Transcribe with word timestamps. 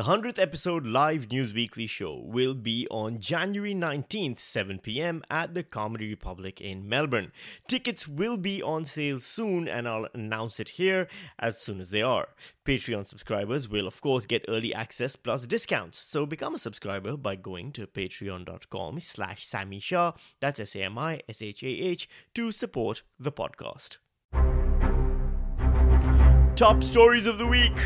The 0.00 0.06
100th 0.06 0.38
episode 0.38 0.86
live 0.86 1.30
News 1.30 1.52
Weakly 1.52 1.86
show 1.86 2.22
will 2.24 2.54
be 2.54 2.88
on 2.90 3.20
January 3.20 3.74
19th, 3.74 4.38
7 4.38 4.78
pm 4.78 5.22
at 5.30 5.52
the 5.52 5.62
Comedy 5.62 6.08
Republic 6.08 6.58
in 6.58 6.88
Melbourne. 6.88 7.32
Tickets 7.68 8.08
will 8.08 8.38
be 8.38 8.62
on 8.62 8.86
sale 8.86 9.20
soon, 9.20 9.68
and 9.68 9.86
I'll 9.86 10.08
announce 10.14 10.58
it 10.58 10.70
here 10.70 11.06
as 11.38 11.58
soon 11.58 11.82
as 11.82 11.90
they 11.90 12.00
are. 12.00 12.28
Patreon 12.64 13.06
subscribers 13.08 13.68
will, 13.68 13.86
of 13.86 14.00
course, 14.00 14.24
get 14.24 14.46
early 14.48 14.72
access 14.72 15.16
plus 15.16 15.46
discounts. 15.46 15.98
So 15.98 16.24
become 16.24 16.54
a 16.54 16.58
subscriber 16.58 17.18
by 17.18 17.36
going 17.36 17.70
to 17.72 17.86
patreon.com 17.86 19.00
slash 19.00 19.46
Sami 19.46 19.80
Shah, 19.80 20.12
that's 20.40 20.60
S-A-M-I-S-H-A-H, 20.60 22.08
to 22.36 22.52
support 22.52 23.02
the 23.18 23.32
podcast. 23.32 23.98
Top 26.56 26.82
stories 26.82 27.26
of 27.26 27.36
the 27.36 27.46
week. 27.46 27.76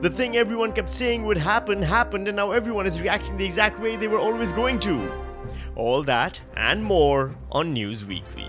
The 0.00 0.10
thing 0.10 0.36
everyone 0.36 0.72
kept 0.72 0.90
saying 0.90 1.24
would 1.24 1.38
happen 1.38 1.82
happened, 1.82 2.28
and 2.28 2.36
now 2.36 2.52
everyone 2.52 2.86
is 2.86 3.00
reacting 3.00 3.36
the 3.36 3.44
exact 3.44 3.80
way 3.80 3.96
they 3.96 4.08
were 4.08 4.18
always 4.18 4.52
going 4.52 4.78
to. 4.80 5.12
All 5.76 6.02
that 6.02 6.40
and 6.54 6.84
more 6.84 7.34
on 7.50 7.72
News 7.72 8.04
Weakly. 8.04 8.46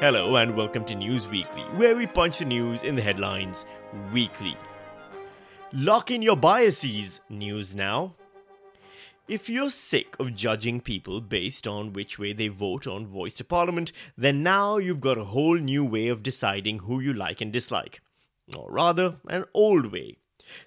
Hello 0.00 0.36
and 0.36 0.54
welcome 0.54 0.84
to 0.84 0.94
News 0.94 1.26
Weakly, 1.28 1.62
where 1.76 1.96
we 1.96 2.06
punch 2.06 2.38
the 2.38 2.44
news 2.44 2.82
in 2.82 2.94
the 2.94 3.00
headlines 3.00 3.64
weekly. 4.12 4.54
Lock 5.76 6.12
in 6.12 6.22
your 6.22 6.36
biases, 6.36 7.20
news 7.28 7.74
now. 7.74 8.14
If 9.26 9.48
you're 9.48 9.70
sick 9.70 10.14
of 10.20 10.32
judging 10.32 10.80
people 10.80 11.20
based 11.20 11.66
on 11.66 11.92
which 11.92 12.16
way 12.16 12.32
they 12.32 12.46
vote 12.46 12.86
on 12.86 13.08
Voice 13.08 13.34
to 13.34 13.44
Parliament, 13.44 13.90
then 14.16 14.44
now 14.44 14.76
you've 14.76 15.00
got 15.00 15.18
a 15.18 15.24
whole 15.24 15.58
new 15.58 15.84
way 15.84 16.06
of 16.06 16.22
deciding 16.22 16.78
who 16.78 17.00
you 17.00 17.12
like 17.12 17.40
and 17.40 17.52
dislike. 17.52 18.02
Or 18.56 18.70
rather, 18.70 19.16
an 19.28 19.46
old 19.52 19.90
way. 19.90 20.18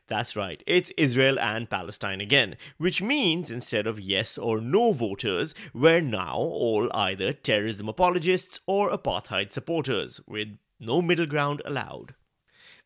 That's 0.07 0.35
right, 0.35 0.61
it's 0.67 0.91
Israel 0.97 1.39
and 1.39 1.69
Palestine 1.69 2.19
again, 2.19 2.57
which 2.77 3.01
means 3.01 3.49
instead 3.49 3.87
of 3.87 4.01
yes 4.01 4.37
or 4.37 4.59
no 4.59 4.91
voters, 4.91 5.55
we're 5.73 6.01
now 6.01 6.35
all 6.35 6.91
either 6.93 7.31
terrorism 7.31 7.87
apologists 7.87 8.59
or 8.67 8.89
apartheid 8.89 9.53
supporters, 9.53 10.19
with 10.27 10.57
no 10.81 11.01
middle 11.01 11.27
ground 11.27 11.61
allowed. 11.63 12.13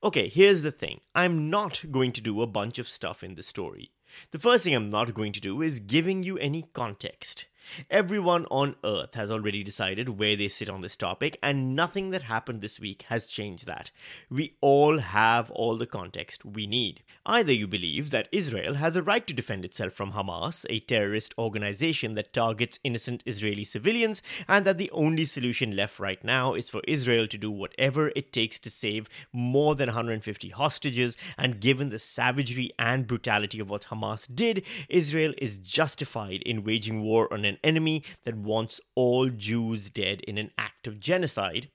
Okay, 0.04 0.30
here's 0.30 0.64
the 0.64 0.72
thing 0.72 1.02
I'm 1.14 1.52
not 1.52 1.84
going 1.92 2.12
to 2.14 2.22
do 2.22 2.42
a 2.42 2.48
bunch 2.48 2.80
of 2.80 2.90
stuff 2.90 3.24
in 3.24 3.36
the 3.36 3.44
story. 3.44 3.92
The 4.32 4.40
first 4.40 4.64
thing 4.64 4.74
I'm 4.74 4.90
not 4.90 5.14
going 5.14 5.32
to 5.34 5.40
do 5.40 5.62
is 5.62 5.80
giving 5.80 6.24
you 6.24 6.40
any 6.40 6.66
context. 6.74 7.46
Everyone 7.90 8.46
on 8.52 8.76
Earth 8.84 9.16
has 9.16 9.32
already 9.32 9.64
decided 9.64 10.10
where 10.10 10.36
they 10.36 10.48
sit 10.48 10.70
on 10.70 10.82
this 10.82 10.98
topic, 10.98 11.38
and 11.42 11.76
nothing 11.76 12.10
that 12.12 12.24
happened 12.24 12.62
this 12.62 12.80
week 12.80 13.04
has 13.04 13.26
changed 13.26 13.66
that. 13.68 13.92
We 14.30 14.56
all 14.62 15.00
have 15.00 15.52
all 15.52 15.78
the 15.78 15.86
context 15.86 16.46
we 16.46 16.68
need. 16.68 17.02
Either 17.26 17.52
you 17.52 17.68
believe 17.68 18.10
that 18.10 18.28
Israel 18.32 18.76
has 18.76 18.96
a 18.96 19.04
right 19.04 19.26
to 19.28 19.34
defend 19.34 19.66
itself 19.66 19.94
from 19.94 20.14
Hamas, 20.14 20.66
a 20.70 20.80
terrorist 20.80 21.34
organization 21.38 22.16
that 22.16 22.34
targets 22.34 22.80
innocent 22.84 23.24
Israeli 23.26 23.64
civilians, 23.64 24.22
and 24.48 24.66
that 24.66 24.78
the 24.78 24.92
only 24.92 25.26
solution 25.26 25.76
left 25.76 26.00
right 26.00 26.24
now 26.24 26.54
is 26.54 26.70
for 26.70 26.82
Israel 26.88 27.28
to 27.28 27.38
do 27.38 27.52
whatever 27.52 28.12
it 28.16 28.34
takes 28.34 28.60
to 28.60 28.70
save 28.70 29.08
more 29.32 29.76
than 29.76 29.88
150 29.88 30.50
hostages, 30.50 31.16
and 31.38 31.60
given 31.60 31.90
the 31.90 32.00
savagery 32.00 32.72
and 32.78 33.08
brutality 33.08 33.60
of 33.60 33.70
what 33.70 33.86
Hamas 33.86 34.28
did, 34.34 34.64
Israel 34.90 35.34
is 35.38 35.58
justified 35.58 36.42
in 36.44 36.64
waging 36.64 37.02
war 37.02 37.32
on 37.32 37.46
an 37.46 37.51
enemy 37.64 38.04
that 38.24 38.36
wants 38.36 38.80
all 38.96 39.30
Jews 39.30 39.90
dead 39.90 40.22
in 40.22 40.38
an 40.38 40.52
act 40.58 40.88
of 40.88 41.00
genocide, 41.00 41.70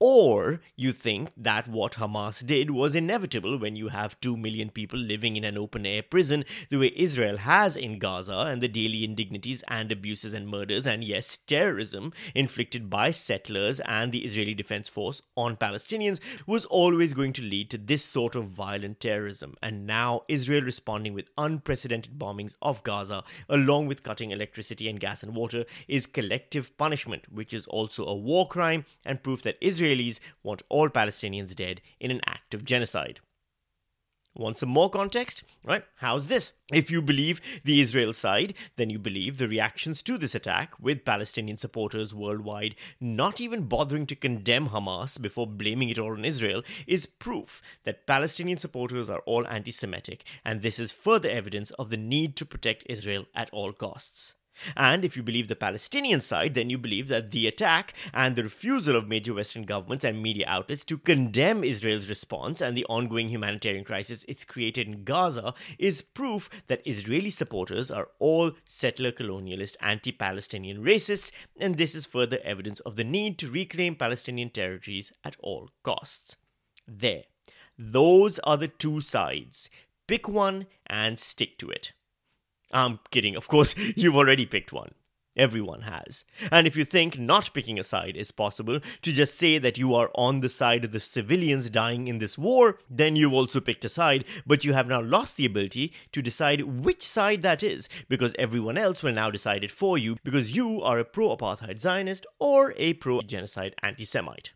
or 0.00 0.60
you 0.76 0.92
think 0.92 1.30
that 1.36 1.66
what 1.66 1.94
Hamas 1.94 2.44
did 2.44 2.70
was 2.70 2.94
inevitable 2.94 3.58
when 3.58 3.74
you 3.74 3.88
have 3.88 4.20
2 4.20 4.36
million 4.36 4.70
people 4.70 4.98
living 4.98 5.36
in 5.36 5.44
an 5.44 5.58
open 5.58 5.84
air 5.84 6.02
prison 6.02 6.44
the 6.70 6.78
way 6.78 6.92
Israel 6.94 7.38
has 7.38 7.74
in 7.74 7.98
Gaza 7.98 8.46
and 8.48 8.62
the 8.62 8.68
daily 8.68 9.02
indignities 9.04 9.64
and 9.68 9.90
abuses 9.90 10.32
and 10.32 10.48
murders 10.48 10.86
and, 10.86 11.02
yes, 11.02 11.38
terrorism 11.46 12.12
inflicted 12.34 12.88
by 12.88 13.10
settlers 13.10 13.80
and 13.80 14.12
the 14.12 14.24
Israeli 14.24 14.54
Defense 14.54 14.88
Force 14.88 15.20
on 15.36 15.56
Palestinians 15.56 16.20
was 16.46 16.64
always 16.66 17.14
going 17.14 17.32
to 17.32 17.42
lead 17.42 17.70
to 17.70 17.78
this 17.78 18.04
sort 18.04 18.36
of 18.36 18.46
violent 18.46 19.00
terrorism. 19.00 19.56
And 19.62 19.86
now 19.86 20.22
Israel 20.28 20.62
responding 20.62 21.14
with 21.14 21.28
unprecedented 21.36 22.18
bombings 22.18 22.56
of 22.62 22.82
Gaza, 22.84 23.24
along 23.48 23.86
with 23.86 24.02
cutting 24.02 24.30
electricity 24.30 24.88
and 24.88 25.00
gas 25.00 25.22
and 25.22 25.34
water, 25.34 25.64
is 25.88 26.06
collective 26.06 26.76
punishment, 26.76 27.24
which 27.32 27.52
is 27.52 27.66
also 27.66 28.04
a 28.06 28.14
war 28.14 28.46
crime 28.46 28.84
and 29.04 29.22
proof 29.22 29.42
that 29.42 29.56
Israel 29.60 29.87
Israelis 29.88 30.20
want 30.42 30.62
all 30.68 30.88
Palestinians 30.88 31.54
dead 31.54 31.80
in 32.00 32.10
an 32.10 32.20
act 32.26 32.54
of 32.54 32.64
genocide. 32.64 33.20
Want 34.34 34.58
some 34.58 34.68
more 34.68 34.88
context? 34.88 35.42
Right? 35.64 35.84
How's 35.96 36.28
this? 36.28 36.52
If 36.72 36.92
you 36.92 37.02
believe 37.02 37.40
the 37.64 37.80
Israel 37.80 38.12
side, 38.12 38.54
then 38.76 38.88
you 38.88 38.98
believe 38.98 39.38
the 39.38 39.48
reactions 39.48 40.00
to 40.02 40.16
this 40.16 40.34
attack, 40.34 40.74
with 40.78 41.04
Palestinian 41.04 41.56
supporters 41.56 42.14
worldwide 42.14 42.76
not 43.00 43.40
even 43.40 43.64
bothering 43.64 44.06
to 44.06 44.14
condemn 44.14 44.68
Hamas 44.68 45.20
before 45.20 45.46
blaming 45.46 45.88
it 45.88 45.98
all 45.98 46.12
on 46.12 46.24
Israel, 46.24 46.62
is 46.86 47.06
proof 47.06 47.60
that 47.82 48.06
Palestinian 48.06 48.58
supporters 48.58 49.10
are 49.10 49.22
all 49.26 49.46
anti 49.48 49.72
Semitic, 49.72 50.22
and 50.44 50.62
this 50.62 50.78
is 50.78 50.92
further 50.92 51.30
evidence 51.30 51.72
of 51.72 51.90
the 51.90 51.96
need 51.96 52.36
to 52.36 52.46
protect 52.46 52.84
Israel 52.86 53.26
at 53.34 53.50
all 53.50 53.72
costs. 53.72 54.34
And 54.76 55.04
if 55.04 55.16
you 55.16 55.22
believe 55.22 55.48
the 55.48 55.56
Palestinian 55.56 56.20
side, 56.20 56.54
then 56.54 56.70
you 56.70 56.78
believe 56.78 57.08
that 57.08 57.30
the 57.30 57.46
attack 57.46 57.94
and 58.12 58.36
the 58.36 58.42
refusal 58.42 58.96
of 58.96 59.08
major 59.08 59.34
Western 59.34 59.64
governments 59.64 60.04
and 60.04 60.22
media 60.22 60.46
outlets 60.48 60.84
to 60.84 60.98
condemn 60.98 61.64
Israel's 61.64 62.08
response 62.08 62.60
and 62.60 62.76
the 62.76 62.86
ongoing 62.86 63.28
humanitarian 63.28 63.84
crisis 63.84 64.24
it's 64.28 64.44
created 64.44 64.86
in 64.86 65.04
Gaza 65.04 65.54
is 65.78 66.02
proof 66.02 66.48
that 66.66 66.86
Israeli 66.86 67.30
supporters 67.30 67.90
are 67.90 68.08
all 68.18 68.52
settler 68.68 69.12
colonialist 69.12 69.76
anti 69.80 70.12
Palestinian 70.12 70.82
racists, 70.82 71.30
and 71.58 71.76
this 71.76 71.94
is 71.94 72.06
further 72.06 72.38
evidence 72.44 72.80
of 72.80 72.96
the 72.96 73.04
need 73.04 73.38
to 73.38 73.50
reclaim 73.50 73.94
Palestinian 73.94 74.50
territories 74.50 75.12
at 75.24 75.36
all 75.40 75.70
costs. 75.82 76.36
There. 76.86 77.24
Those 77.78 78.38
are 78.40 78.56
the 78.56 78.68
two 78.68 79.00
sides. 79.00 79.70
Pick 80.06 80.28
one 80.28 80.66
and 80.86 81.18
stick 81.18 81.58
to 81.58 81.70
it. 81.70 81.92
I'm 82.72 83.00
kidding, 83.10 83.36
of 83.36 83.48
course, 83.48 83.74
you've 83.96 84.16
already 84.16 84.46
picked 84.46 84.72
one. 84.72 84.92
Everyone 85.36 85.82
has. 85.82 86.24
And 86.50 86.66
if 86.66 86.76
you 86.76 86.84
think 86.84 87.16
not 87.16 87.54
picking 87.54 87.78
a 87.78 87.84
side 87.84 88.16
is 88.16 88.32
possible, 88.32 88.80
to 89.02 89.12
just 89.12 89.38
say 89.38 89.58
that 89.58 89.78
you 89.78 89.94
are 89.94 90.10
on 90.16 90.40
the 90.40 90.48
side 90.48 90.84
of 90.84 90.90
the 90.90 90.98
civilians 90.98 91.70
dying 91.70 92.08
in 92.08 92.18
this 92.18 92.36
war, 92.36 92.80
then 92.90 93.14
you've 93.14 93.32
also 93.32 93.60
picked 93.60 93.84
a 93.84 93.88
side, 93.88 94.24
but 94.44 94.64
you 94.64 94.72
have 94.72 94.88
now 94.88 95.00
lost 95.00 95.36
the 95.36 95.46
ability 95.46 95.92
to 96.10 96.20
decide 96.20 96.62
which 96.62 97.06
side 97.06 97.42
that 97.42 97.62
is, 97.62 97.88
because 98.08 98.34
everyone 98.36 98.76
else 98.76 99.04
will 99.04 99.12
now 99.12 99.30
decide 99.30 99.62
it 99.62 99.70
for 99.70 99.96
you, 99.96 100.16
because 100.24 100.56
you 100.56 100.82
are 100.82 100.98
a 100.98 101.04
pro 101.04 101.36
apartheid 101.36 101.80
Zionist 101.80 102.26
or 102.40 102.74
a 102.76 102.94
pro 102.94 103.20
genocide 103.20 103.76
anti 103.80 104.04
Semite. 104.04 104.52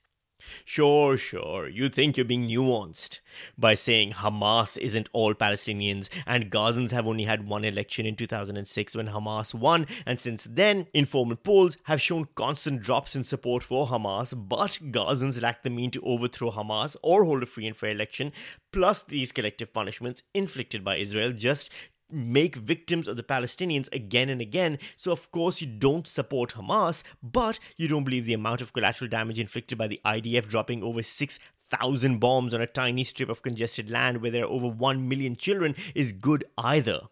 Sure, 0.65 1.17
sure, 1.17 1.69
you 1.69 1.89
think 1.89 2.17
you're 2.17 2.25
being 2.25 2.49
nuanced 2.49 3.21
by 3.59 3.75
saying 3.75 4.13
Hamas 4.13 4.79
isn't 4.79 5.09
all 5.13 5.35
Palestinians 5.35 6.09
and 6.27 6.51
Gazans 6.51 6.91
have 6.91 7.07
only 7.07 7.25
had 7.25 7.49
one 7.49 7.65
election 7.65 8.07
in 8.07 8.17
2006 8.17 8.95
when 8.95 9.09
Hamas 9.09 9.55
won, 9.55 9.87
and 10.07 10.21
since 10.21 10.47
then, 10.51 10.87
informal 10.95 11.37
polls 11.37 11.77
have 11.85 12.01
shown 12.01 12.29
constant 12.35 12.83
drops 12.83 13.17
in 13.17 13.25
support 13.25 13.63
for 13.63 13.87
Hamas, 13.89 14.35
but 14.37 14.79
Gazans 14.91 15.41
lack 15.41 15.63
the 15.63 15.71
mean 15.71 15.91
to 15.91 16.03
overthrow 16.03 16.51
Hamas 16.51 16.97
or 17.03 17.25
hold 17.25 17.43
a 17.43 17.47
free 17.47 17.67
and 17.67 17.77
fair 17.77 17.91
election, 17.91 18.33
plus 18.73 19.03
these 19.03 19.33
collective 19.33 19.73
punishments 19.73 20.23
inflicted 20.35 20.85
by 20.85 20.97
Israel 20.97 21.33
just 21.33 21.71
make 22.13 22.57
victims 22.57 23.09
of 23.09 23.17
the 23.17 23.23
Palestinians 23.23 23.93
again 23.93 24.29
and 24.29 24.41
again. 24.41 24.79
So, 24.97 25.13
of 25.13 25.31
course, 25.31 25.61
you 25.61 25.67
don't 25.67 26.07
support 26.07 26.55
Hamas, 26.55 27.03
but 27.23 27.59
you 27.77 27.89
don't 27.89 28.05
believe 28.05 28.27
the 28.27 28.35
amount 28.35 28.61
of 28.61 28.73
collateral 28.73 29.09
damage 29.09 29.39
inflicted 29.39 29.79
by 29.79 29.89
the 29.89 30.01
IDF 30.05 30.49
dropping 30.49 30.83
over 30.83 31.03
6,000 31.03 32.19
bombs 32.19 32.55
on 32.55 32.61
a 32.61 32.67
tiny 32.67 33.05
strip 33.05 33.29
of 33.29 33.43
congested 33.43 33.91
land 33.91 34.21
where 34.21 34.31
there 34.31 34.45
are 34.45 34.49
over 34.49 34.69
1 34.69 35.09
million 35.09 35.37
children 35.37 35.75
is 35.95 36.13
good 36.13 36.45
either. 36.59 37.03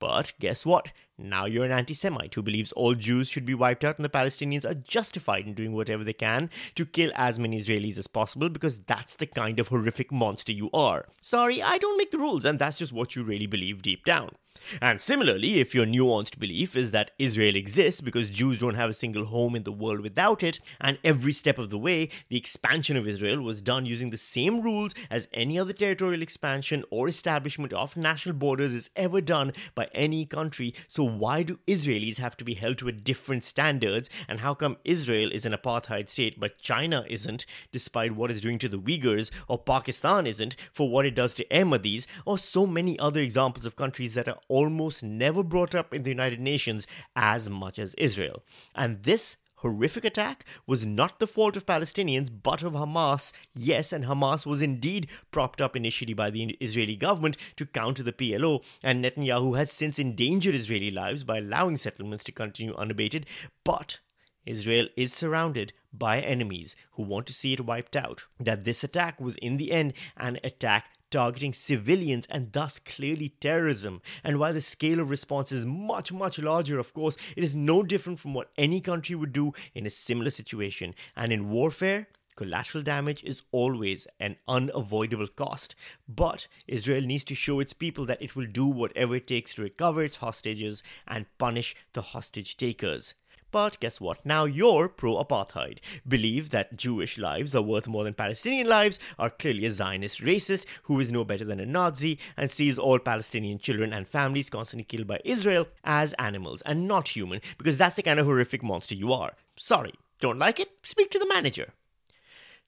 But 0.00 0.32
guess 0.38 0.66
what? 0.66 0.92
Now 1.16 1.44
you're 1.44 1.64
an 1.64 1.70
anti 1.70 1.94
Semite 1.94 2.34
who 2.34 2.42
believes 2.42 2.72
all 2.72 2.94
Jews 2.94 3.28
should 3.28 3.46
be 3.46 3.54
wiped 3.54 3.84
out 3.84 3.98
and 3.98 4.04
the 4.04 4.08
Palestinians 4.08 4.64
are 4.64 4.74
justified 4.74 5.46
in 5.46 5.54
doing 5.54 5.72
whatever 5.72 6.02
they 6.02 6.12
can 6.12 6.50
to 6.74 6.84
kill 6.84 7.12
as 7.14 7.38
many 7.38 7.60
Israelis 7.60 7.98
as 7.98 8.08
possible 8.08 8.48
because 8.48 8.80
that's 8.80 9.14
the 9.14 9.26
kind 9.26 9.60
of 9.60 9.68
horrific 9.68 10.10
monster 10.10 10.52
you 10.52 10.70
are. 10.74 11.06
Sorry, 11.22 11.62
I 11.62 11.78
don't 11.78 11.96
make 11.96 12.10
the 12.10 12.18
rules, 12.18 12.44
and 12.44 12.58
that's 12.58 12.78
just 12.78 12.92
what 12.92 13.14
you 13.14 13.22
really 13.22 13.46
believe 13.46 13.80
deep 13.80 14.04
down. 14.04 14.32
And 14.80 15.00
similarly, 15.00 15.60
if 15.60 15.74
your 15.74 15.84
nuanced 15.84 16.38
belief 16.38 16.76
is 16.76 16.90
that 16.92 17.10
Israel 17.18 17.56
exists 17.56 18.00
because 18.00 18.30
Jews 18.30 18.60
don't 18.60 18.76
have 18.76 18.88
a 18.88 18.94
single 18.94 19.26
home 19.26 19.54
in 19.56 19.64
the 19.64 19.72
world 19.72 20.00
without 20.00 20.42
it, 20.42 20.60
and 20.80 20.98
every 21.04 21.32
step 21.32 21.58
of 21.58 21.70
the 21.70 21.78
way, 21.78 22.08
the 22.28 22.36
expansion 22.36 22.96
of 22.96 23.06
Israel 23.06 23.42
was 23.42 23.60
done 23.60 23.84
using 23.84 24.10
the 24.10 24.16
same 24.16 24.60
rules 24.60 24.94
as 25.10 25.28
any 25.32 25.58
other 25.58 25.72
territorial 25.72 26.22
expansion 26.22 26.84
or 26.90 27.08
establishment 27.08 27.72
of 27.72 27.96
national 27.96 28.36
borders 28.36 28.72
is 28.72 28.90
ever 28.96 29.20
done 29.20 29.52
by 29.74 29.88
any 29.92 30.24
country, 30.24 30.72
so 30.88 31.03
why 31.04 31.42
do 31.42 31.58
Israelis 31.66 32.18
have 32.18 32.36
to 32.38 32.44
be 32.44 32.54
held 32.54 32.78
to 32.78 32.88
a 32.88 32.92
different 32.92 33.44
standards, 33.44 34.08
and 34.28 34.40
how 34.40 34.54
come 34.54 34.76
Israel 34.84 35.30
is 35.32 35.46
an 35.46 35.52
apartheid 35.52 36.08
state 36.08 36.38
but 36.40 36.58
China 36.58 37.04
isn't, 37.08 37.46
despite 37.72 38.14
what 38.14 38.30
it's 38.30 38.40
doing 38.40 38.58
to 38.58 38.68
the 38.68 38.78
Uyghurs, 38.78 39.30
or 39.48 39.58
Pakistan 39.58 40.26
isn't 40.26 40.56
for 40.72 40.88
what 40.88 41.06
it 41.06 41.14
does 41.14 41.34
to 41.34 41.44
Ahmadis, 41.50 42.06
or 42.24 42.38
so 42.38 42.66
many 42.66 42.98
other 42.98 43.20
examples 43.20 43.66
of 43.66 43.76
countries 43.76 44.14
that 44.14 44.28
are 44.28 44.40
almost 44.48 45.02
never 45.02 45.42
brought 45.42 45.74
up 45.74 45.94
in 45.94 46.02
the 46.02 46.10
United 46.10 46.40
Nations 46.40 46.86
as 47.14 47.48
much 47.50 47.78
as 47.78 47.94
Israel. 47.94 48.42
And 48.74 49.02
this 49.02 49.36
horrific 49.64 50.04
attack 50.04 50.44
was 50.66 50.84
not 50.84 51.18
the 51.18 51.26
fault 51.26 51.56
of 51.56 51.64
Palestinians, 51.64 52.30
but 52.42 52.62
of 52.62 52.74
Hamas. 52.74 53.32
Yes, 53.54 53.94
and 53.94 54.04
Hamas 54.04 54.44
was 54.44 54.60
indeed 54.60 55.08
propped 55.30 55.62
up 55.62 55.74
initially 55.74 56.12
by 56.12 56.28
the 56.28 56.58
Israeli 56.60 56.96
government 56.96 57.38
to 57.56 57.64
counter 57.64 58.02
the 58.02 58.12
PLO, 58.12 58.62
and 58.82 59.02
Netanyahu 59.02 59.56
has 59.56 59.72
since 59.72 59.98
endangered 59.98 60.54
Israeli 60.54 60.90
lives 60.90 61.24
by 61.24 61.38
allowing 61.38 61.78
settlements 61.78 62.24
to 62.24 62.32
continue 62.32 62.74
unabated. 62.74 63.24
But 63.64 64.00
Israel 64.44 64.88
is 64.98 65.14
surrounded 65.14 65.72
by 65.92 66.20
enemies 66.20 66.76
who 66.92 67.02
want 67.02 67.26
to 67.28 67.32
see 67.32 67.54
it 67.54 67.64
wiped 67.64 67.96
out. 67.96 68.26
That 68.38 68.64
this 68.64 68.84
attack 68.84 69.18
was 69.18 69.36
in 69.36 69.56
the 69.56 69.72
end 69.72 69.94
an 70.18 70.38
attack 70.44 70.90
targeting 71.14 71.54
civilians 71.54 72.26
and 72.28 72.50
thus 72.50 72.80
clearly 72.80 73.28
terrorism. 73.40 74.02
And 74.24 74.40
while 74.40 74.52
the 74.52 74.60
scale 74.60 74.98
of 74.98 75.10
response 75.10 75.52
is 75.52 75.64
much, 75.64 76.10
much 76.10 76.40
larger, 76.40 76.80
of 76.80 76.92
course, 76.92 77.16
it 77.36 77.44
is 77.44 77.54
no 77.54 77.84
different 77.84 78.18
from 78.18 78.34
what 78.34 78.50
any 78.58 78.80
country 78.80 79.14
would 79.14 79.32
do 79.32 79.52
in 79.76 79.86
a 79.86 79.90
similar 79.90 80.30
situation. 80.30 80.92
And 81.16 81.32
in 81.32 81.50
warfare, 81.50 82.08
Collateral 82.36 82.82
damage 82.82 83.22
is 83.22 83.42
always 83.52 84.08
an 84.18 84.34
unavoidable 84.48 85.28
cost, 85.28 85.76
but 86.08 86.48
Israel 86.66 87.02
needs 87.02 87.22
to 87.26 87.34
show 87.36 87.60
its 87.60 87.72
people 87.72 88.06
that 88.06 88.20
it 88.20 88.34
will 88.34 88.46
do 88.46 88.66
whatever 88.66 89.14
it 89.14 89.28
takes 89.28 89.54
to 89.54 89.62
recover 89.62 90.02
its 90.02 90.16
hostages 90.16 90.82
and 91.06 91.26
punish 91.38 91.76
the 91.92 92.02
hostage 92.02 92.56
takers. 92.56 93.14
But 93.54 93.78
guess 93.78 94.00
what? 94.00 94.18
Now 94.26 94.46
you're 94.46 94.88
pro 94.88 95.14
apartheid, 95.14 95.78
believe 96.08 96.50
that 96.50 96.76
Jewish 96.76 97.18
lives 97.18 97.54
are 97.54 97.62
worth 97.62 97.86
more 97.86 98.02
than 98.02 98.12
Palestinian 98.12 98.66
lives, 98.66 98.98
are 99.16 99.30
clearly 99.30 99.64
a 99.64 99.70
Zionist 99.70 100.20
racist 100.20 100.64
who 100.82 100.98
is 100.98 101.12
no 101.12 101.22
better 101.22 101.44
than 101.44 101.60
a 101.60 101.64
Nazi, 101.64 102.18
and 102.36 102.50
sees 102.50 102.80
all 102.80 102.98
Palestinian 102.98 103.60
children 103.60 103.92
and 103.92 104.08
families 104.08 104.50
constantly 104.50 104.82
killed 104.82 105.06
by 105.06 105.20
Israel 105.24 105.68
as 105.84 106.14
animals 106.14 106.62
and 106.62 106.88
not 106.88 107.14
human, 107.14 107.40
because 107.56 107.78
that's 107.78 107.94
the 107.94 108.02
kind 108.02 108.18
of 108.18 108.26
horrific 108.26 108.64
monster 108.64 108.96
you 108.96 109.12
are. 109.12 109.34
Sorry, 109.56 109.94
don't 110.18 110.40
like 110.40 110.58
it? 110.58 110.72
Speak 110.82 111.12
to 111.12 111.20
the 111.20 111.28
manager. 111.28 111.74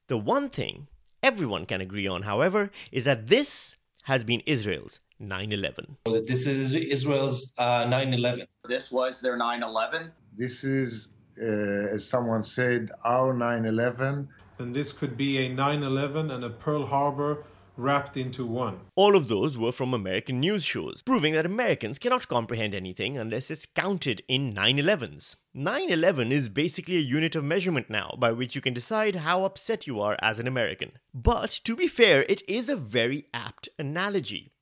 The 0.06 0.18
one 0.18 0.48
thing 0.48 0.86
everyone 1.20 1.66
can 1.66 1.80
agree 1.80 2.06
on, 2.06 2.22
however, 2.22 2.70
is 2.92 3.06
that 3.06 3.26
this 3.26 3.74
has 4.04 4.22
been 4.22 4.40
Israel's 4.46 5.00
9 5.18 5.52
11. 5.52 5.96
This 6.26 6.46
is 6.46 6.74
Israel's 6.74 7.54
uh, 7.58 7.86
9 7.88 8.12
uh, 8.12 8.16
11. 8.16 8.46
This 8.68 8.92
was 8.92 9.20
their 9.20 9.36
9 9.36 9.62
11. 9.64 10.12
This 10.36 10.64
is, 10.64 11.08
uh, 11.40 11.94
as 11.94 12.06
someone 12.06 12.42
said, 12.42 12.90
our 13.04 13.32
9 13.32 13.64
11. 13.64 14.28
And 14.58 14.74
this 14.74 14.92
could 14.92 15.16
be 15.16 15.38
a 15.38 15.48
9 15.48 15.82
11 15.82 16.30
and 16.30 16.44
a 16.44 16.50
Pearl 16.50 16.84
Harbor 16.84 17.44
wrapped 17.78 18.16
into 18.18 18.44
one. 18.46 18.80
All 18.94 19.16
of 19.16 19.28
those 19.28 19.56
were 19.56 19.72
from 19.72 19.94
American 19.94 20.40
news 20.40 20.64
shows, 20.64 21.02
proving 21.02 21.34
that 21.34 21.46
Americans 21.46 21.98
cannot 21.98 22.28
comprehend 22.28 22.74
anything 22.74 23.16
unless 23.16 23.50
it's 23.50 23.66
counted 23.66 24.22
in 24.28 24.50
9 24.50 24.76
11s. 24.76 25.36
9 25.54 25.90
11 25.90 26.32
is 26.32 26.50
basically 26.50 26.96
a 26.96 27.00
unit 27.00 27.34
of 27.34 27.44
measurement 27.44 27.88
now 27.88 28.14
by 28.18 28.30
which 28.32 28.54
you 28.54 28.60
can 28.60 28.74
decide 28.74 29.16
how 29.16 29.44
upset 29.44 29.86
you 29.86 30.00
are 30.00 30.18
as 30.20 30.38
an 30.38 30.46
American. 30.46 30.92
But 31.14 31.50
to 31.64 31.74
be 31.74 31.86
fair, 31.86 32.24
it 32.28 32.42
is 32.46 32.68
a 32.68 32.76
very 32.76 33.26
apt 33.32 33.70
analogy. 33.78 34.52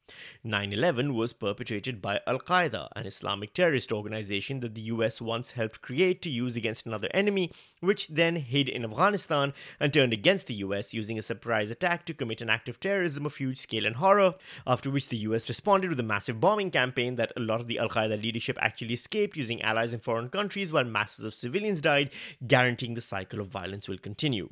9 0.42 0.72
11 0.74 1.14
was 1.14 1.32
perpetrated 1.32 2.02
by 2.02 2.20
Al 2.26 2.38
Qaeda, 2.38 2.88
an 2.94 3.06
Islamic 3.06 3.54
terrorist 3.54 3.90
organization 3.90 4.60
that 4.60 4.74
the 4.74 4.82
US 4.82 5.20
once 5.20 5.52
helped 5.52 5.80
create 5.80 6.20
to 6.20 6.28
use 6.28 6.56
against 6.56 6.84
another 6.84 7.08
enemy, 7.14 7.50
which 7.80 8.08
then 8.08 8.36
hid 8.36 8.68
in 8.68 8.84
Afghanistan 8.84 9.54
and 9.80 9.94
turned 9.94 10.12
against 10.12 10.46
the 10.46 10.54
US 10.54 10.92
using 10.92 11.18
a 11.18 11.22
surprise 11.22 11.70
attack 11.70 12.04
to 12.04 12.12
commit 12.12 12.42
an 12.42 12.50
act 12.50 12.68
of 12.68 12.80
terrorism 12.80 13.24
of 13.24 13.36
huge 13.36 13.58
scale 13.58 13.86
and 13.86 13.96
horror, 13.96 14.34
after 14.66 14.90
which 14.90 15.08
the 15.08 15.24
US 15.28 15.48
responded 15.48 15.88
with 15.88 16.00
a 16.00 16.02
massive 16.02 16.38
bombing 16.38 16.70
campaign 16.70 17.16
that 17.16 17.32
a 17.36 17.40
lot 17.40 17.62
of 17.62 17.66
the 17.66 17.78
Al 17.78 17.88
Qaeda 17.88 18.20
leadership 18.20 18.58
actually 18.60 18.94
escaped 18.94 19.36
using 19.38 19.62
allies 19.62 19.94
in 19.94 20.00
foreign 20.00 20.28
countries 20.28 20.72
while 20.72 20.84
masses 20.84 21.24
of 21.24 21.34
civilians 21.34 21.80
died, 21.80 22.10
guaranteeing 22.46 22.94
the 22.94 23.00
cycle 23.00 23.40
of 23.40 23.48
violence 23.48 23.88
will 23.88 23.98
continue. 23.98 24.50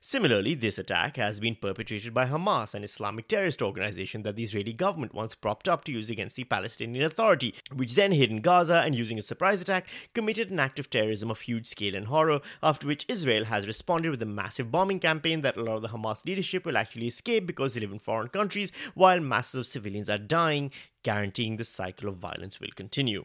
Similarly, 0.00 0.54
this 0.54 0.78
attack 0.78 1.16
has 1.16 1.40
been 1.40 1.56
perpetrated 1.56 2.14
by 2.14 2.26
Hamas, 2.26 2.72
an 2.72 2.84
Islamic 2.84 3.26
terrorist 3.26 3.60
organization 3.60 4.22
that 4.22 4.36
the 4.36 4.44
Israeli 4.44 4.72
government 4.72 5.12
once 5.12 5.34
propped 5.34 5.66
up 5.66 5.82
to 5.84 5.92
use 5.92 6.08
against 6.08 6.36
the 6.36 6.44
Palestinian 6.44 7.04
Authority, 7.04 7.52
which 7.74 7.96
then 7.96 8.12
hid 8.12 8.30
in 8.30 8.40
Gaza 8.40 8.80
and, 8.82 8.94
using 8.94 9.18
a 9.18 9.22
surprise 9.22 9.60
attack, 9.60 9.88
committed 10.14 10.52
an 10.52 10.60
act 10.60 10.78
of 10.78 10.88
terrorism 10.88 11.32
of 11.32 11.40
huge 11.40 11.66
scale 11.66 11.96
and 11.96 12.06
horror, 12.06 12.40
after 12.62 12.86
which 12.86 13.06
Israel 13.08 13.46
has 13.46 13.66
responded 13.66 14.10
with 14.10 14.22
a 14.22 14.26
massive 14.26 14.70
bombing 14.70 15.00
campaign 15.00 15.40
that 15.40 15.56
a 15.56 15.62
lot 15.62 15.76
of 15.76 15.82
the 15.82 15.88
Hamas 15.88 16.24
leadership 16.24 16.64
will 16.64 16.78
actually 16.78 17.08
escape 17.08 17.44
because 17.44 17.74
they 17.74 17.80
live 17.80 17.92
in 17.92 17.98
foreign 17.98 18.28
countries, 18.28 18.70
while 18.94 19.18
masses 19.18 19.60
of 19.60 19.66
civilians 19.66 20.08
are 20.08 20.16
dying, 20.16 20.70
guaranteeing 21.02 21.56
the 21.56 21.64
cycle 21.64 22.08
of 22.08 22.16
violence 22.16 22.60
will 22.60 22.70
continue. 22.76 23.24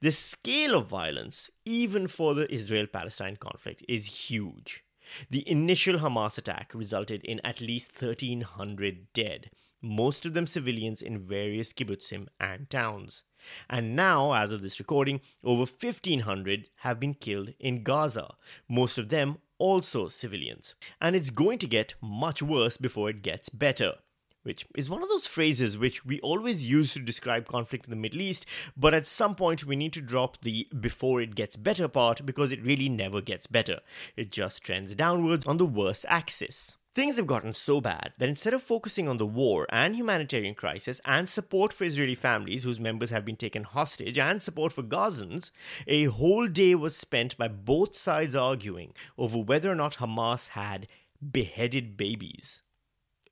The 0.00 0.12
scale 0.12 0.74
of 0.74 0.86
violence, 0.86 1.50
even 1.66 2.08
for 2.08 2.34
the 2.34 2.50
Israel 2.52 2.86
Palestine 2.86 3.36
conflict, 3.36 3.84
is 3.86 4.06
huge. 4.06 4.84
The 5.30 5.48
initial 5.48 5.98
Hamas 5.98 6.38
attack 6.38 6.72
resulted 6.74 7.24
in 7.24 7.40
at 7.44 7.60
least 7.60 8.00
1,300 8.00 9.12
dead, 9.12 9.50
most 9.82 10.26
of 10.26 10.34
them 10.34 10.46
civilians 10.46 11.02
in 11.02 11.26
various 11.26 11.72
kibbutzim 11.72 12.28
and 12.38 12.68
towns. 12.68 13.22
And 13.68 13.96
now, 13.96 14.32
as 14.32 14.52
of 14.52 14.62
this 14.62 14.78
recording, 14.78 15.20
over 15.42 15.60
1,500 15.60 16.68
have 16.76 17.00
been 17.00 17.14
killed 17.14 17.54
in 17.58 17.82
Gaza, 17.82 18.34
most 18.68 18.98
of 18.98 19.08
them 19.08 19.38
also 19.58 20.08
civilians. 20.08 20.74
And 21.00 21.16
it's 21.16 21.30
going 21.30 21.58
to 21.58 21.66
get 21.66 21.94
much 22.00 22.42
worse 22.42 22.76
before 22.76 23.10
it 23.10 23.22
gets 23.22 23.48
better 23.48 23.94
which 24.42 24.66
is 24.76 24.88
one 24.90 25.02
of 25.02 25.08
those 25.08 25.26
phrases 25.26 25.76
which 25.76 26.04
we 26.04 26.20
always 26.20 26.66
use 26.66 26.92
to 26.94 27.00
describe 27.00 27.46
conflict 27.46 27.86
in 27.86 27.90
the 27.90 27.96
Middle 27.96 28.20
East, 28.20 28.46
but 28.76 28.94
at 28.94 29.06
some 29.06 29.34
point 29.34 29.64
we 29.64 29.76
need 29.76 29.92
to 29.92 30.00
drop 30.00 30.40
the 30.42 30.68
before 30.78 31.20
it 31.20 31.34
gets 31.34 31.56
better 31.56 31.88
part 31.88 32.24
because 32.24 32.52
it 32.52 32.62
really 32.62 32.88
never 32.88 33.20
gets 33.20 33.46
better. 33.46 33.80
It 34.16 34.32
just 34.32 34.62
trends 34.62 34.94
downwards 34.94 35.46
on 35.46 35.58
the 35.58 35.66
worse 35.66 36.04
axis. 36.08 36.76
Things 36.92 37.18
have 37.18 37.28
gotten 37.28 37.54
so 37.54 37.80
bad 37.80 38.14
that 38.18 38.28
instead 38.28 38.52
of 38.52 38.64
focusing 38.64 39.06
on 39.06 39.18
the 39.18 39.26
war 39.26 39.64
and 39.70 39.94
humanitarian 39.94 40.56
crisis 40.56 41.00
and 41.04 41.28
support 41.28 41.72
for 41.72 41.84
Israeli 41.84 42.16
families 42.16 42.64
whose 42.64 42.80
members 42.80 43.10
have 43.10 43.24
been 43.24 43.36
taken 43.36 43.62
hostage 43.62 44.18
and 44.18 44.42
support 44.42 44.72
for 44.72 44.82
Gazans, 44.82 45.52
a 45.86 46.06
whole 46.06 46.48
day 46.48 46.74
was 46.74 46.96
spent 46.96 47.36
by 47.38 47.46
both 47.46 47.94
sides 47.94 48.34
arguing 48.34 48.92
over 49.16 49.38
whether 49.38 49.70
or 49.70 49.76
not 49.76 49.98
Hamas 49.98 50.48
had 50.48 50.88
beheaded 51.30 51.96
babies. 51.96 52.62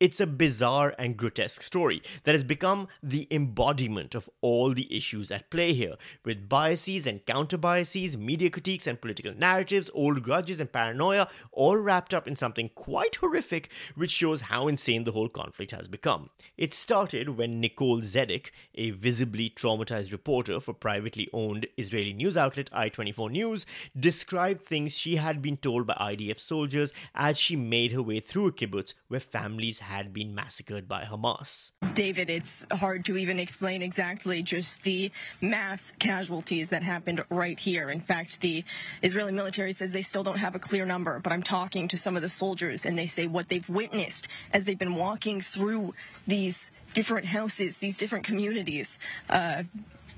It's 0.01 0.21
a 0.21 0.29
bizarre 0.29 0.95
and 0.97 1.17
grotesque 1.17 1.61
story 1.61 2.03
that 2.23 2.37
has 2.37 2.45
become 2.45 2.87
the 3.03 3.27
embodiment 3.33 4.15
of 4.15 4.31
all 4.41 4.73
the 4.73 4.87
issues 4.97 5.33
at 5.33 5.51
play 5.51 5.73
here, 5.73 5.97
with 6.25 6.49
biases 6.49 7.05
and 7.05 7.27
counter 7.27 7.59
biases, 7.59 8.17
media 8.17 8.49
critiques 8.49 8.87
and 8.87 9.01
political 9.01 9.35
narratives, 9.35 9.91
old 9.93 10.23
grudges 10.23 10.61
and 10.61 10.71
paranoia, 10.71 11.27
all 11.51 11.77
wrapped 11.77 12.15
up 12.15 12.29
in 12.29 12.37
something 12.37 12.71
quite 12.77 13.17
horrific, 13.17 13.73
which 13.97 14.13
shows 14.13 14.43
how 14.43 14.69
insane 14.69 15.03
the 15.03 15.11
whole 15.11 15.29
conflict 15.29 15.73
has 15.73 15.89
become. 15.89 16.31
It 16.57 16.75
started 16.75 17.31
when 17.31 17.61
Nicole 17.61 18.03
Zedeck, 18.03 18.53
a 18.77 18.93
visibly 18.93 19.51
traumatized 19.51 20.13
reporter 20.13 20.61
for 20.61 20.75
privately 20.75 21.29
owned 21.33 21.67
Israeli 21.77 22.13
news 22.13 22.37
outlet 22.37 22.71
I24 22.71 23.33
News, 23.33 23.67
described 23.99 24.61
things 24.61 24.97
she 24.97 25.17
had 25.17 25.43
been 25.43 25.57
told 25.57 25.89
by 25.89 25.95
IDF 25.95 26.39
soldiers 26.39 26.93
as 27.17 27.37
she 27.37 27.57
made 27.57 27.91
her 27.91 28.03
way 28.03 28.21
through 28.21 28.47
a 28.47 28.53
kibbutz 28.53 28.95
where 29.09 29.19
families 29.19 29.81
had 29.89 30.13
been 30.13 30.35
massacred 30.35 30.87
by 30.87 31.05
Hamas. 31.05 31.73
David, 31.95 32.29
it's 32.29 32.67
hard 32.71 33.07
to 33.07 33.17
even 33.17 33.39
explain 33.39 33.81
exactly 33.81 34.43
just 34.43 34.83
the 34.83 35.11
mass 35.41 35.95
casualties 35.99 36.69
that 36.69 36.83
happened 36.83 37.25
right 37.31 37.59
here. 37.59 37.89
In 37.89 38.01
fact, 38.01 38.43
the 38.43 38.65
Israeli 39.03 39.33
military 39.33 39.73
says 39.73 39.91
they 39.91 40.03
still 40.03 40.23
don't 40.23 40.37
have 40.37 40.55
a 40.55 40.59
clear 40.59 40.85
number, 40.85 41.19
but 41.21 41.33
I'm 41.33 41.43
talking 41.43 41.89
to 41.89 41.97
some 41.97 42.17
of 42.17 42.23
the 42.23 42.29
soldiers 42.29 42.85
and 42.85 42.99
they 42.99 43.07
say 43.07 43.27
what 43.27 43.49
they've 43.49 43.69
witnessed 43.69 44.29
as 44.53 44.65
they've 44.65 44.79
been 44.79 44.95
walking 44.95 45.41
through 45.41 45.95
these 46.27 46.71
different 46.93 47.25
houses, 47.27 47.79
these 47.79 47.97
different 47.97 48.27
communities. 48.27 48.99
Uh, 49.31 49.63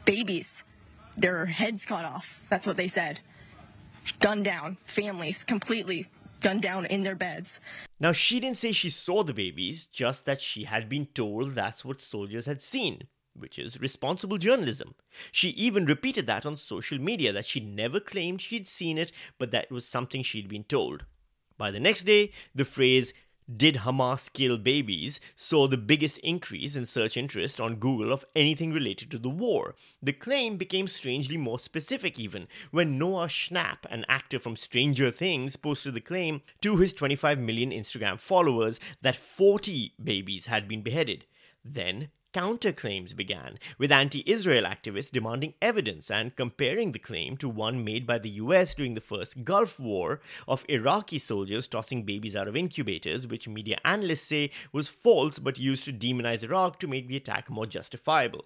babies, 0.05 0.65
their 1.17 1.47
heads 1.47 1.87
cut 1.87 2.05
off. 2.05 2.41
That's 2.50 2.67
what 2.67 2.77
they 2.77 2.89
said. 2.89 3.21
Gunned 4.19 4.45
down, 4.45 4.79
families 4.85 5.45
completely 5.45 6.09
gunned 6.40 6.62
down 6.62 6.87
in 6.87 7.02
their 7.02 7.14
beds. 7.14 7.61
Now, 7.99 8.12
she 8.12 8.40
didn't 8.40 8.56
say 8.56 8.73
she 8.73 8.90
saw 8.90 9.23
the 9.23 9.35
babies, 9.35 9.87
just 9.87 10.25
that 10.25 10.40
she 10.40 10.64
had 10.64 10.88
been 10.88 11.06
told 11.06 11.54
that's 11.54 11.85
what 11.85 12.00
soldiers 12.00 12.47
had 12.47 12.62
seen, 12.62 13.04
which 13.35 13.59
is 13.59 13.80
responsible 13.80 14.38
journalism. 14.38 14.94
She 15.30 15.50
even 15.50 15.85
repeated 15.85 16.26
that 16.26 16.47
on 16.47 16.56
social 16.56 16.99
media 16.99 17.32
that 17.32 17.47
she 17.47 17.61
never 17.61 18.00
claimed 18.00 18.40
she'd 18.40 18.66
seen 18.66 18.99
it, 18.99 19.12
but 19.38 19.50
that 19.50 19.70
was 19.70 19.87
something 19.87 20.23
she'd 20.23 20.49
been 20.49 20.64
told. 20.64 21.04
By 21.59 21.70
the 21.70 21.80
next 21.80 22.04
day, 22.04 22.32
the 22.54 22.64
phrase 22.64 23.12
did 23.57 23.76
Hamas 23.76 24.33
kill 24.33 24.59
babies 24.59 25.21
saw 25.35 25.66
the 25.66 25.76
biggest 25.76 26.19
increase 26.19 26.76
in 26.76 26.87
search 26.87 27.16
interest 27.16 27.61
on 27.61 27.76
Google 27.76 28.12
of 28.12 28.25
anything 28.37 28.73
related 28.73 29.11
to 29.11 29.19
the 29.19 29.28
war. 29.28 29.75
The 30.02 30.12
claim 30.12 30.57
became 30.57 30.87
strangely 30.88 31.37
more 31.37 31.59
specific 31.59 32.19
even 32.19 32.49
when 32.71 32.99
Noah 32.99 33.26
Schnapp, 33.26 33.78
an 33.90 34.04
actor 34.09 34.38
from 34.38 34.57
Stranger 34.57 35.11
Things, 35.11 35.57
posted 35.57 35.95
the 35.95 36.00
claim 36.00 36.42
to 36.61 36.76
his 36.76 36.92
25 36.92 37.38
million 37.38 37.71
Instagram 37.71 38.21
followers 38.21 38.78
that 39.02 39.16
40 39.16 39.95
babies 40.02 40.47
had 40.47 40.69
been 40.69 40.83
beheaded. 40.83 41.26
Then 41.64 42.11
counterclaims 42.33 43.15
began, 43.17 43.59
with 43.79 43.91
anti 43.91 44.23
Israel 44.27 44.65
activists 44.65 45.11
demanding 45.11 45.55
evidence 45.61 46.11
and 46.11 46.37
comparing 46.37 46.93
the 46.93 46.99
claim 46.99 47.37
to 47.37 47.49
one 47.49 47.85
made 47.85 48.07
by 48.07 48.19
the 48.19 48.31
US 48.31 48.75
during 48.75 48.95
the 48.95 49.01
first 49.01 49.45
Gulf 49.45 49.81
War 49.81 50.21
of 50.47 50.65
Iraqi 50.69 51.19
soldiers 51.19 51.67
tossing 51.67 52.05
babies 52.05 52.37
out 52.37 52.49
of 52.49 52.57
incubators, 52.57 53.27
which 53.27 53.49
media 53.49 53.79
analysts 53.85 54.27
say 54.27 54.51
was 54.73 54.89
false 54.89 55.39
but 55.39 55.59
used 55.59 55.85
to 55.85 55.93
demonize 55.93 56.45
Iraq 56.45 56.79
to 56.81 56.87
make 56.89 57.09
the 57.09 57.17
attack 57.17 57.51
more 57.51 57.67
justifiable. 57.67 58.45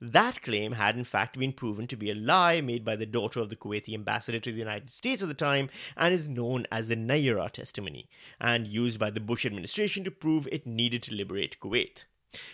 That 0.00 0.42
claim 0.42 0.72
had 0.72 0.96
in 0.96 1.04
fact 1.04 1.38
been 1.38 1.52
proven 1.52 1.86
to 1.88 1.96
be 1.96 2.10
a 2.10 2.14
lie 2.14 2.60
made 2.60 2.84
by 2.84 2.96
the 2.96 3.04
daughter 3.04 3.40
of 3.40 3.50
the 3.50 3.56
Kuwaiti 3.56 3.92
ambassador 3.94 4.40
to 4.40 4.52
the 4.52 4.58
United 4.58 4.90
States 4.90 5.22
at 5.22 5.28
the 5.28 5.34
time 5.34 5.68
and 5.96 6.14
is 6.14 6.28
known 6.28 6.66
as 6.70 6.88
the 6.88 6.96
Nayirah 6.96 7.50
testimony, 7.50 8.08
and 8.40 8.66
used 8.66 8.98
by 8.98 9.10
the 9.10 9.20
Bush 9.20 9.44
administration 9.44 10.04
to 10.04 10.10
prove 10.10 10.48
it 10.50 10.66
needed 10.66 11.02
to 11.02 11.14
liberate 11.14 11.60
Kuwait. 11.60 12.04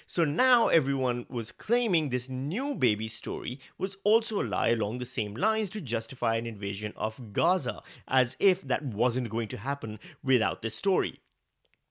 So 0.06 0.24
now 0.24 0.68
everyone 0.68 1.26
was 1.28 1.52
claiming 1.52 2.08
this 2.08 2.28
new 2.28 2.74
baby 2.74 3.08
story 3.08 3.58
was 3.78 3.96
also 4.04 4.40
a 4.40 4.44
lie 4.44 4.68
along 4.68 4.98
the 4.98 5.06
same 5.06 5.34
lines 5.34 5.70
to 5.70 5.80
justify 5.80 6.36
an 6.36 6.46
invasion 6.46 6.92
of 6.96 7.32
Gaza, 7.32 7.82
as 8.06 8.36
if 8.38 8.62
that 8.62 8.84
wasn't 8.84 9.30
going 9.30 9.48
to 9.48 9.58
happen 9.58 9.98
without 10.22 10.62
this 10.62 10.74
story. 10.74 11.20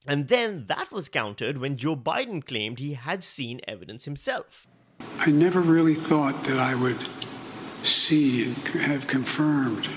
And 0.06 0.28
then 0.28 0.66
that 0.68 0.92
was 0.92 1.08
countered 1.10 1.58
when 1.58 1.78
Joe 1.78 1.96
Biden 1.96 2.46
claimed 2.46 2.80
he 2.80 2.94
had 2.94 3.24
seen 3.24 3.62
evidence 3.68 4.06
himself. 4.06 4.68
I 5.18 5.32
never 5.32 5.62
really 5.62 5.96
thought 5.96 6.44
that 6.44 6.60
I 6.60 6.76
would 6.76 7.10
see 7.84 8.46
and 8.46 8.58
have 8.58 9.08
confirmed 9.08 9.90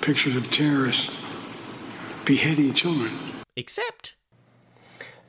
pictures 0.00 0.36
of 0.36 0.50
terrorists 0.50 1.20
beheading 2.24 2.74
children. 2.74 3.12
Except 3.56 4.14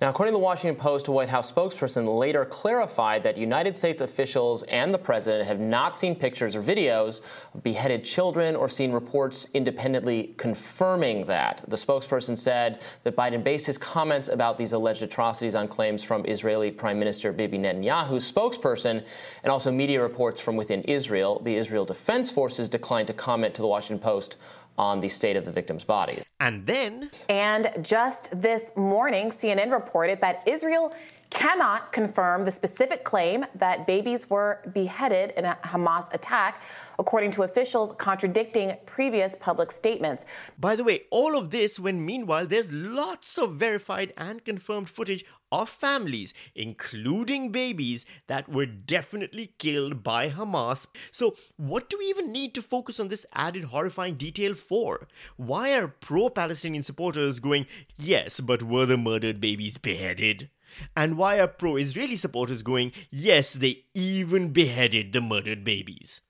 now, 0.01 0.09
according 0.09 0.33
to 0.33 0.37
the 0.39 0.43
Washington 0.43 0.81
Post, 0.81 1.07
a 1.09 1.11
White 1.11 1.29
House 1.29 1.51
spokesperson 1.51 2.17
later 2.17 2.43
clarified 2.43 3.21
that 3.21 3.37
United 3.37 3.75
States 3.75 4.01
officials 4.01 4.63
and 4.63 4.91
the 4.91 4.97
president 4.97 5.47
have 5.47 5.59
not 5.59 5.95
seen 5.95 6.15
pictures 6.15 6.55
or 6.55 6.63
videos 6.63 7.21
of 7.53 7.61
beheaded 7.61 8.03
children 8.03 8.55
or 8.55 8.67
seen 8.67 8.91
reports 8.93 9.45
independently 9.53 10.33
confirming 10.37 11.27
that. 11.27 11.63
The 11.67 11.75
spokesperson 11.75 12.35
said 12.35 12.81
that 13.03 13.15
Biden 13.15 13.43
based 13.43 13.67
his 13.67 13.77
comments 13.77 14.27
about 14.27 14.57
these 14.57 14.73
alleged 14.73 15.03
atrocities 15.03 15.53
on 15.53 15.67
claims 15.67 16.03
from 16.03 16.25
Israeli 16.25 16.71
Prime 16.71 16.97
Minister 16.97 17.31
Bibi 17.31 17.59
Netanyahu's 17.59 18.29
spokesperson 18.31 19.05
and 19.43 19.51
also 19.51 19.71
media 19.71 20.01
reports 20.01 20.41
from 20.41 20.55
within 20.55 20.81
Israel. 20.85 21.39
The 21.43 21.57
Israel 21.57 21.85
Defense 21.85 22.31
Forces 22.31 22.69
declined 22.69 23.05
to 23.05 23.13
comment 23.13 23.53
to 23.53 23.61
the 23.61 23.67
Washington 23.67 24.01
Post 24.01 24.37
on 24.79 24.99
the 24.99 25.09
state 25.09 25.35
of 25.35 25.45
the 25.45 25.51
victims' 25.51 25.83
bodies. 25.83 26.23
And 26.41 26.65
then. 26.65 27.11
And 27.29 27.71
just 27.83 28.41
this 28.41 28.71
morning, 28.75 29.29
CNN 29.29 29.71
reported 29.71 30.21
that 30.21 30.41
Israel 30.47 30.91
cannot 31.29 31.93
confirm 31.93 32.45
the 32.45 32.51
specific 32.51 33.03
claim 33.03 33.45
that 33.53 33.85
babies 33.85 34.27
were 34.27 34.59
beheaded 34.73 35.33
in 35.37 35.45
a 35.45 35.55
Hamas 35.63 36.11
attack, 36.13 36.61
according 36.97 37.31
to 37.31 37.43
officials 37.43 37.93
contradicting 37.97 38.75
previous 38.87 39.35
public 39.39 39.71
statements. 39.71 40.25
By 40.59 40.75
the 40.75 40.83
way, 40.83 41.03
all 41.11 41.37
of 41.37 41.51
this 41.51 41.79
when 41.79 42.03
meanwhile 42.03 42.47
there's 42.47 42.71
lots 42.71 43.37
of 43.37 43.53
verified 43.53 44.11
and 44.17 44.43
confirmed 44.43 44.89
footage 44.89 45.23
of 45.51 45.69
families, 45.69 46.33
including 46.55 47.51
babies, 47.51 48.05
that 48.27 48.49
were 48.49 48.65
definitely 48.65 49.53
killed 49.57 50.03
by 50.03 50.29
Hamas. 50.29 50.87
So, 51.11 51.35
what 51.57 51.89
do 51.89 51.97
we 51.97 52.05
even 52.05 52.31
need 52.31 52.53
to 52.55 52.61
focus 52.61 52.99
on 52.99 53.09
this 53.09 53.25
added 53.33 53.65
horrifying 53.65 54.15
detail 54.15 54.53
for? 54.53 55.07
Why 55.37 55.73
are 55.73 55.87
pro 55.87 56.29
Palestinian 56.29 56.83
supporters 56.83 57.39
going, 57.39 57.65
yes, 57.97 58.39
but 58.39 58.63
were 58.63 58.85
the 58.85 58.97
murdered 58.97 59.41
babies 59.41 59.77
beheaded? 59.77 60.49
And 60.95 61.17
why 61.17 61.39
are 61.39 61.47
pro 61.47 61.75
Israeli 61.75 62.15
supporters 62.15 62.61
going, 62.61 62.93
yes, 63.09 63.53
they 63.53 63.85
even 63.93 64.49
beheaded 64.49 65.11
the 65.11 65.21
murdered 65.21 65.63
babies? 65.63 66.21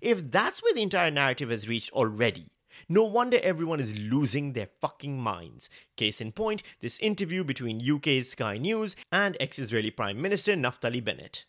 If 0.00 0.30
that's 0.30 0.62
where 0.62 0.74
the 0.74 0.82
entire 0.82 1.10
narrative 1.10 1.50
has 1.50 1.68
reached 1.68 1.92
already, 1.92 2.46
no 2.88 3.04
wonder 3.04 3.38
everyone 3.42 3.80
is 3.80 3.96
losing 3.96 4.52
their 4.52 4.68
fucking 4.80 5.18
minds. 5.18 5.68
Case 5.96 6.20
in 6.20 6.32
point, 6.32 6.62
this 6.80 6.98
interview 6.98 7.44
between 7.44 7.80
UK's 7.88 8.30
Sky 8.30 8.58
News 8.58 8.96
and 9.10 9.36
ex 9.40 9.58
Israeli 9.58 9.90
Prime 9.90 10.20
Minister 10.20 10.54
Naftali 10.54 11.04
Bennett. 11.04 11.44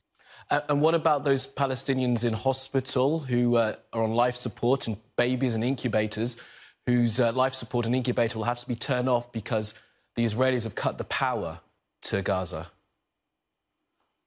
Uh, 0.49 0.61
and 0.69 0.81
what 0.81 0.93
about 0.93 1.23
those 1.23 1.47
Palestinians 1.47 2.23
in 2.23 2.33
hospital 2.33 3.19
who 3.19 3.55
uh, 3.55 3.75
are 3.93 4.03
on 4.03 4.11
life 4.11 4.35
support 4.35 4.87
and 4.87 4.97
babies 5.15 5.53
and 5.53 5.63
incubators 5.63 6.37
whose 6.85 7.19
uh, 7.19 7.31
life 7.31 7.53
support 7.53 7.85
and 7.85 7.95
incubator 7.95 8.37
will 8.37 8.45
have 8.45 8.59
to 8.59 8.67
be 8.67 8.75
turned 8.75 9.07
off 9.07 9.31
because 9.31 9.73
the 10.15 10.25
Israelis 10.25 10.63
have 10.63 10.75
cut 10.75 10.97
the 10.97 11.05
power 11.05 11.59
to 12.03 12.21
Gaza? 12.21 12.69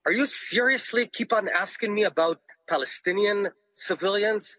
Are 0.05 0.11
you 0.11 0.25
seriously 0.25 1.05
keep 1.05 1.33
on 1.33 1.49
asking 1.49 1.93
me 1.93 2.03
about 2.03 2.39
Palestinian 2.67 3.49
civilians? 3.73 4.57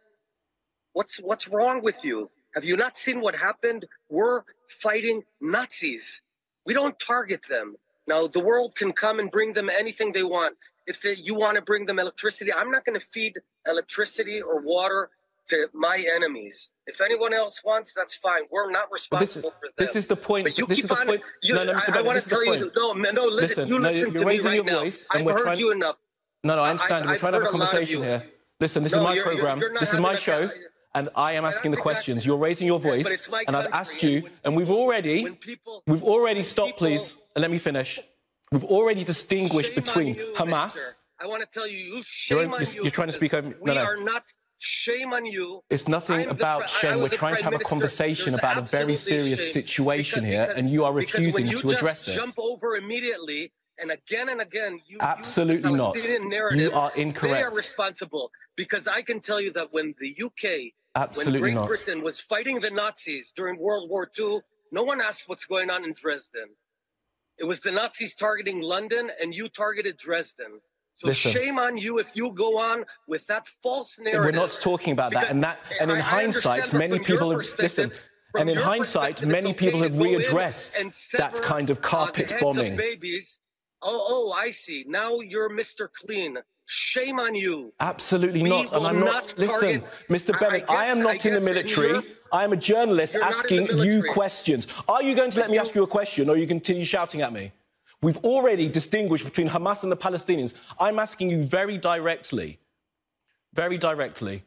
What's 0.93 1.19
what's 1.19 1.49
wrong 1.49 1.83
with 1.83 2.05
you? 2.05 2.31
Have 2.55 2.65
you 2.65 2.77
not 2.77 2.99
seen 2.99 3.21
what 3.21 3.37
happened? 3.37 3.87
We're 4.09 4.43
fighting 4.69 5.23
Nazis. 5.41 6.23
We 6.67 6.75
don't 6.75 6.99
target 6.99 7.43
them. 7.49 7.77
Now 8.07 8.27
the 8.27 8.41
world 8.41 8.75
can 8.75 8.93
come 8.93 9.21
and 9.21 9.31
bring 9.31 9.53
them 9.53 9.69
anything 9.71 10.13
they 10.13 10.23
want. 10.23 10.57
If 10.87 11.05
it, 11.05 11.27
you 11.27 11.35
want 11.35 11.57
to 11.57 11.63
bring 11.63 11.85
them 11.85 11.99
electricity, 11.99 12.53
I'm 12.53 12.71
not 12.71 12.85
going 12.85 12.99
to 12.99 13.07
feed 13.07 13.39
electricity 13.67 14.41
or 14.41 14.61
water 14.63 15.11
to 15.49 15.69
my 15.75 16.05
enemies. 16.15 16.71
If 16.87 17.01
anyone 17.01 17.35
else 17.35 17.63
wants, 17.65 17.93
that's 17.95 18.15
fine. 18.15 18.43
We're 18.51 18.71
not 18.71 18.91
responsible 18.91 19.51
this, 19.51 19.59
for 19.59 19.67
them. 19.67 19.73
This 19.77 19.97
is 19.97 20.07
the 20.07 20.17
point. 20.17 20.45
But 20.47 20.59
you 20.59 20.67
this 20.67 20.77
keep 20.77 20.85
is 20.87 20.91
on. 20.91 21.07
the 21.07 21.13
point. 21.13 21.25
You, 21.43 21.55
no, 21.55 21.65
no, 21.65 21.75
Mr. 21.75 21.95
I, 21.95 21.99
I 21.99 22.03
want 22.03 22.23
to 22.23 22.29
tell 22.29 22.45
you. 22.45 22.71
No, 22.77 22.93
no, 22.93 23.25
listen. 23.27 23.31
listen 23.31 23.69
you 23.69 23.79
listen 23.79 24.15
no, 24.15 24.21
to 24.21 24.27
me 24.27 24.41
right 24.41 24.55
your 24.55 24.65
now. 24.65 24.81
I've 24.81 25.25
heard 25.27 25.43
trying, 25.43 25.59
you 25.59 25.73
enough. 25.73 25.97
No, 26.45 26.57
no, 26.57 26.63
I 26.63 26.71
understand. 26.71 27.09
I, 27.09 27.13
we're 27.13 27.19
trying 27.19 27.33
to 27.33 27.39
have 27.41 27.49
a 27.49 27.51
conversation 27.51 28.03
here. 28.03 28.25
Listen, 28.61 28.83
this 28.83 28.93
no, 28.93 28.99
is 28.99 29.05
my 29.05 29.15
you're, 29.15 29.25
program. 29.25 29.59
You're, 29.59 29.71
you're 29.71 29.81
this 29.81 29.93
is 29.93 30.01
my 30.01 30.17
show. 30.17 30.51
And 30.99 31.09
I 31.15 31.35
am 31.35 31.45
asking 31.45 31.71
the 31.71 31.77
questions. 31.77 32.27
You're 32.27 32.37
raising 32.39 32.67
your 32.67 32.81
voice, 32.81 33.29
yeah, 33.31 33.43
and 33.47 33.55
I've 33.57 33.73
asked 33.73 34.03
you, 34.03 34.17
and, 34.17 34.31
and 34.45 34.57
we've 34.57 34.71
already, 34.71 35.31
people, 35.31 35.85
we've 35.87 36.03
already 36.03 36.43
stopped. 36.43 36.71
People, 36.71 36.89
please, 36.89 37.15
and 37.37 37.43
let 37.43 37.53
me 37.53 37.59
finish. 37.59 38.01
We've 38.51 38.65
already 38.65 39.05
distinguished 39.05 39.77
between 39.77 40.17
you, 40.17 40.35
Hamas. 40.35 40.75
Mister. 40.75 40.81
I 41.21 41.27
want 41.29 41.43
to 41.43 41.49
tell 41.49 41.69
you, 41.69 41.79
you 41.79 42.03
shame 42.05 42.39
you're, 42.39 42.45
on 42.47 42.51
you're, 42.51 42.75
you. 42.75 42.83
You're 42.83 42.91
trying 42.91 43.09
to 43.09 43.13
speak 43.13 43.33
over. 43.33 43.47
We 43.49 43.55
no, 43.63 43.75
no. 43.75 43.85
are 43.85 43.97
not. 43.97 44.25
Shame 44.61 45.13
on 45.13 45.25
you. 45.25 45.63
It's 45.71 45.87
nothing 45.87 46.23
I'm 46.23 46.31
about 46.31 46.69
shame. 46.69 46.99
We're 47.01 47.11
trying 47.11 47.37
to 47.37 47.45
have 47.45 47.55
a 47.55 47.61
conversation 47.61 48.35
about 48.35 48.59
a 48.59 48.63
very 48.63 48.97
serious 48.97 49.53
situation 49.53 50.25
because, 50.25 50.37
here, 50.37 50.47
because, 50.49 50.65
and 50.65 50.73
you 50.73 50.85
are 50.85 50.93
refusing 50.93 51.47
you 51.47 51.59
to 51.59 51.71
address 51.71 52.09
it. 52.09 52.17
Jump 52.17 52.35
over 52.41 52.75
immediately, 52.75 53.53
and 53.79 53.93
again 53.93 54.31
and 54.31 54.41
again, 54.41 54.81
you 54.89 54.99
absolutely 54.99 55.73
not. 55.75 55.95
You 56.57 56.73
are 56.73 56.91
incorrect. 56.97 57.37
They 57.37 57.43
are 57.43 57.55
responsible 57.55 58.33
because 58.57 58.89
I 58.89 59.03
can 59.03 59.21
tell 59.21 59.41
you 59.41 59.53
that 59.53 59.73
when 59.73 59.95
the 60.01 60.21
UK, 60.21 60.73
absolutely 60.95 61.41
when 61.41 61.41
Great 61.41 61.55
not. 61.55 61.67
Britain 61.67 62.03
was 62.03 62.21
fighting 62.21 62.61
the 62.61 62.71
Nazis 62.71 63.33
during 63.35 63.59
World 63.59 63.91
War 63.91 64.11
II, 64.19 64.41
no 64.73 64.83
one 64.83 65.01
asked 65.01 65.29
what's 65.29 65.47
going 65.47 65.71
on 65.71 65.85
in 65.85 65.93
Dresden. 65.93 66.49
It 67.39 67.45
was 67.45 67.61
the 67.61 67.73
Nazis 67.73 68.15
targeting 68.15 68.61
London, 68.61 69.11
and 69.21 69.35
you 69.35 69.49
targeted 69.49 69.97
Dresden. 69.97 70.61
So 70.97 71.09
Listen, 71.09 71.31
shame 71.31 71.59
on 71.61 71.77
you 71.77 71.99
if 71.99 72.11
you 72.15 72.33
go 72.33 72.59
on 72.59 72.85
with 73.07 73.25
that 73.29 73.47
false 73.47 74.01
narrative. 74.01 74.25
We're 74.25 74.31
not 74.33 74.59
talking 74.61 74.93
about 74.93 75.13
that, 75.13 75.31
and 75.31 75.45
that, 75.45 75.61
and 75.81 75.93
in 75.93 75.99
I, 75.99 76.01
hindsight, 76.01 76.73
many 76.73 76.99
people 76.99 77.31
have 77.31 77.47
listened. 77.59 77.93
And 78.35 78.51
in 78.51 78.57
hindsight, 78.57 79.25
many 79.25 79.51
okay 79.51 79.59
people 79.59 79.83
have 79.83 79.93
readdressed 79.93 81.13
that 81.13 81.35
kind 81.37 81.71
of 81.71 81.81
carpet 81.81 82.33
uh, 82.33 82.39
bombing. 82.41 82.73
Of 82.73 82.79
babies. 82.79 83.39
Oh, 83.81 84.29
oh, 84.29 84.33
I 84.33 84.51
see. 84.51 84.85
Now 84.89 85.21
you're 85.21 85.49
Mr. 85.49 85.89
Clean. 85.91 86.39
Shame 86.71 87.19
on 87.19 87.35
you. 87.35 87.73
Absolutely 87.81 88.43
we 88.43 88.49
not. 88.49 88.73
And 88.73 88.87
I'm 88.87 89.01
not. 89.01 89.07
not 89.07 89.39
listen, 89.39 89.83
Mr. 90.09 90.39
Bennett, 90.39 90.65
I, 90.69 90.75
I, 90.75 90.85
guess, 90.85 90.87
I 90.87 90.87
am 90.87 91.01
not 91.01 91.25
I 91.25 91.29
in 91.29 91.35
the 91.35 91.41
military. 91.41 92.03
I 92.31 92.45
am 92.45 92.53
a 92.53 92.57
journalist 92.57 93.15
asking 93.17 93.67
you 93.79 94.05
questions. 94.13 94.67
Are 94.87 95.03
you 95.03 95.15
going 95.15 95.31
to 95.31 95.41
let 95.41 95.51
me 95.51 95.59
ask 95.59 95.75
you 95.75 95.83
a 95.83 95.87
question, 95.87 96.29
or 96.29 96.35
are 96.35 96.37
you 96.37 96.47
continue 96.47 96.85
shouting 96.85 97.23
at 97.23 97.33
me? 97.33 97.53
We've 98.03 98.19
already 98.19 98.69
distinguished 98.69 99.25
between 99.25 99.49
Hamas 99.49 99.83
and 99.83 99.91
the 99.91 99.97
Palestinians. 99.97 100.53
I'm 100.79 100.99
asking 100.99 101.31
you 101.31 101.43
very 101.45 101.79
directly 101.79 102.59
very 103.55 103.79
directly. 103.79 104.43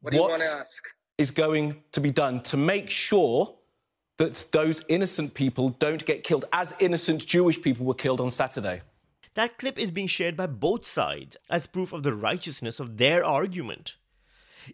What 0.00 0.10
do 0.10 0.16
you 0.16 0.22
want 0.22 0.40
to 0.40 0.44
ask? 0.44 0.84
Is 1.18 1.30
going 1.30 1.82
to 1.92 2.00
be 2.00 2.10
done 2.10 2.42
to 2.42 2.56
make 2.56 2.90
sure 2.90 3.54
that 4.16 4.44
those 4.52 4.82
innocent 4.88 5.34
people 5.34 5.70
don't 5.70 6.04
get 6.04 6.24
killed 6.24 6.44
as 6.52 6.74
innocent 6.78 7.24
Jewish 7.26 7.60
people 7.60 7.86
were 7.86 7.94
killed 7.94 8.20
on 8.20 8.30
Saturday? 8.30 8.82
That 9.34 9.58
clip 9.58 9.78
is 9.78 9.90
being 9.90 10.06
shared 10.06 10.36
by 10.36 10.46
both 10.46 10.86
sides 10.86 11.36
as 11.50 11.66
proof 11.66 11.92
of 11.92 12.04
the 12.04 12.14
righteousness 12.14 12.78
of 12.78 12.98
their 12.98 13.24
argument. 13.24 13.96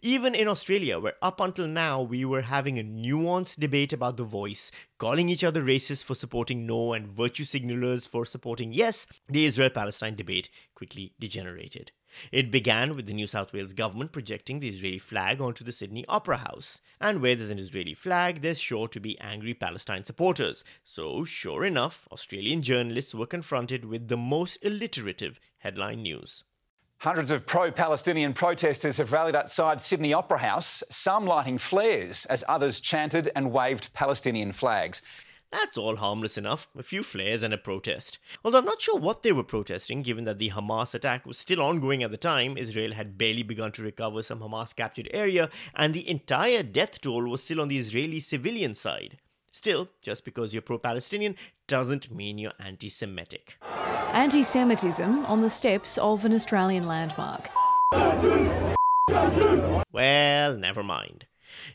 Even 0.03 0.35
in 0.35 0.47
Australia, 0.47 1.01
where 1.01 1.15
up 1.21 1.41
until 1.41 1.67
now 1.67 2.01
we 2.01 2.25
were 2.25 2.43
having 2.43 2.79
a 2.79 2.85
nuanced 2.85 3.59
debate 3.59 3.93
about 3.93 4.17
the 4.17 4.25
voice, 4.25 4.71
calling 4.99 5.29
each 5.29 5.43
other 5.43 5.63
racist 5.63 6.05
for 6.05 6.15
supporting 6.15 6.67
no 6.67 6.93
and 6.93 7.09
virtue 7.09 7.45
signalers 7.45 8.07
for 8.07 8.25
supporting 8.25 8.73
yes, 8.73 9.07
the 9.29 9.47
Israel 9.47 9.71
Palestine 9.71 10.15
debate 10.15 10.49
quickly 10.75 11.15
degenerated. 11.19 11.91
It 12.33 12.51
began 12.51 12.97
with 12.97 13.07
the 13.07 13.15
New 13.15 13.27
South 13.27 13.53
Wales 13.53 13.73
government 13.73 14.13
projecting 14.13 14.61
the 14.61 14.69
Israeli 14.69 14.99
flag 14.99 15.41
onto 15.41 15.65
the 15.65 15.73
Sydney 15.73 16.05
Opera 16.09 16.39
House. 16.39 16.81
And 17.01 17.21
where 17.21 17.35
there's 17.35 17.51
an 17.51 17.59
Israeli 17.59 17.95
flag, 17.95 18.43
there's 18.43 18.59
sure 18.59 18.89
to 18.89 19.01
be 19.01 19.19
angry 19.21 19.55
Palestine 19.55 20.05
supporters. 20.05 20.65
So, 20.85 21.25
sure 21.25 21.65
enough, 21.65 22.07
Australian 22.13 22.63
journalists 22.63 23.15
were 23.15 23.27
confronted 23.27 23.85
with 23.85 24.09
the 24.09 24.17
most 24.17 24.59
alliterative 24.65 25.41
headline 25.59 26.03
news. 26.03 26.45
Hundreds 27.01 27.31
of 27.31 27.47
pro 27.47 27.71
Palestinian 27.71 28.35
protesters 28.35 28.99
have 28.99 29.11
rallied 29.11 29.35
outside 29.35 29.81
Sydney 29.81 30.13
Opera 30.13 30.39
House, 30.39 30.83
some 30.91 31.25
lighting 31.25 31.57
flares 31.57 32.27
as 32.27 32.45
others 32.47 32.79
chanted 32.79 33.31
and 33.35 33.53
waved 33.53 33.95
Palestinian 33.95 34.53
flags. 34.53 35.01
That's 35.53 35.77
all 35.77 35.97
harmless 35.97 36.39
enough, 36.39 36.69
a 36.79 36.83
few 36.83 37.03
flares 37.03 37.43
and 37.43 37.53
a 37.53 37.59
protest. 37.59 38.19
Although 38.45 38.59
I'm 38.59 38.65
not 38.65 38.81
sure 38.81 38.99
what 38.99 39.23
they 39.23 39.33
were 39.33 39.43
protesting, 39.43 40.03
given 40.03 40.25
that 40.25 40.39
the 40.39 40.51
Hamas 40.51 40.95
attack 40.95 41.27
was 41.27 41.39
still 41.39 41.61
ongoing 41.61 42.05
at 42.05 42.13
the 42.13 42.17
time, 42.17 42.57
Israel 42.57 42.93
had 42.93 43.19
barely 43.19 43.43
begun 43.43 43.73
to 43.73 43.83
recover 43.83 44.23
some 44.23 44.41
Hamas 44.41 44.75
captured 44.75 45.09
area, 45.13 45.51
and 45.75 45.93
the 45.93 46.09
entire 46.09 46.63
death 46.63 47.01
toll 47.01 47.25
was 47.25 47.43
still 47.43 47.61
on 47.61 47.69
the 47.69 47.79
Israeli 47.79 48.21
civilian 48.21 48.77
side. 48.77 49.19
Still, 49.53 49.89
just 50.01 50.25
because 50.25 50.55
you're 50.55 50.63
pro 50.63 50.79
Palestinian 50.79 51.35
doesn't 51.67 52.15
mean 52.15 52.39
you're 52.39 52.53
anti 52.61 52.89
Semitic. 52.89 53.59
Anti 54.13 54.43
Semitism 54.43 55.27
on 55.27 55.41
the 55.41 55.51
steps 55.51 55.99
of 55.99 56.25
an 56.25 56.33
Australian 56.33 56.87
landmark. 56.87 57.49
Well, 59.93 60.57
never 60.57 60.85
mind. 60.85 61.27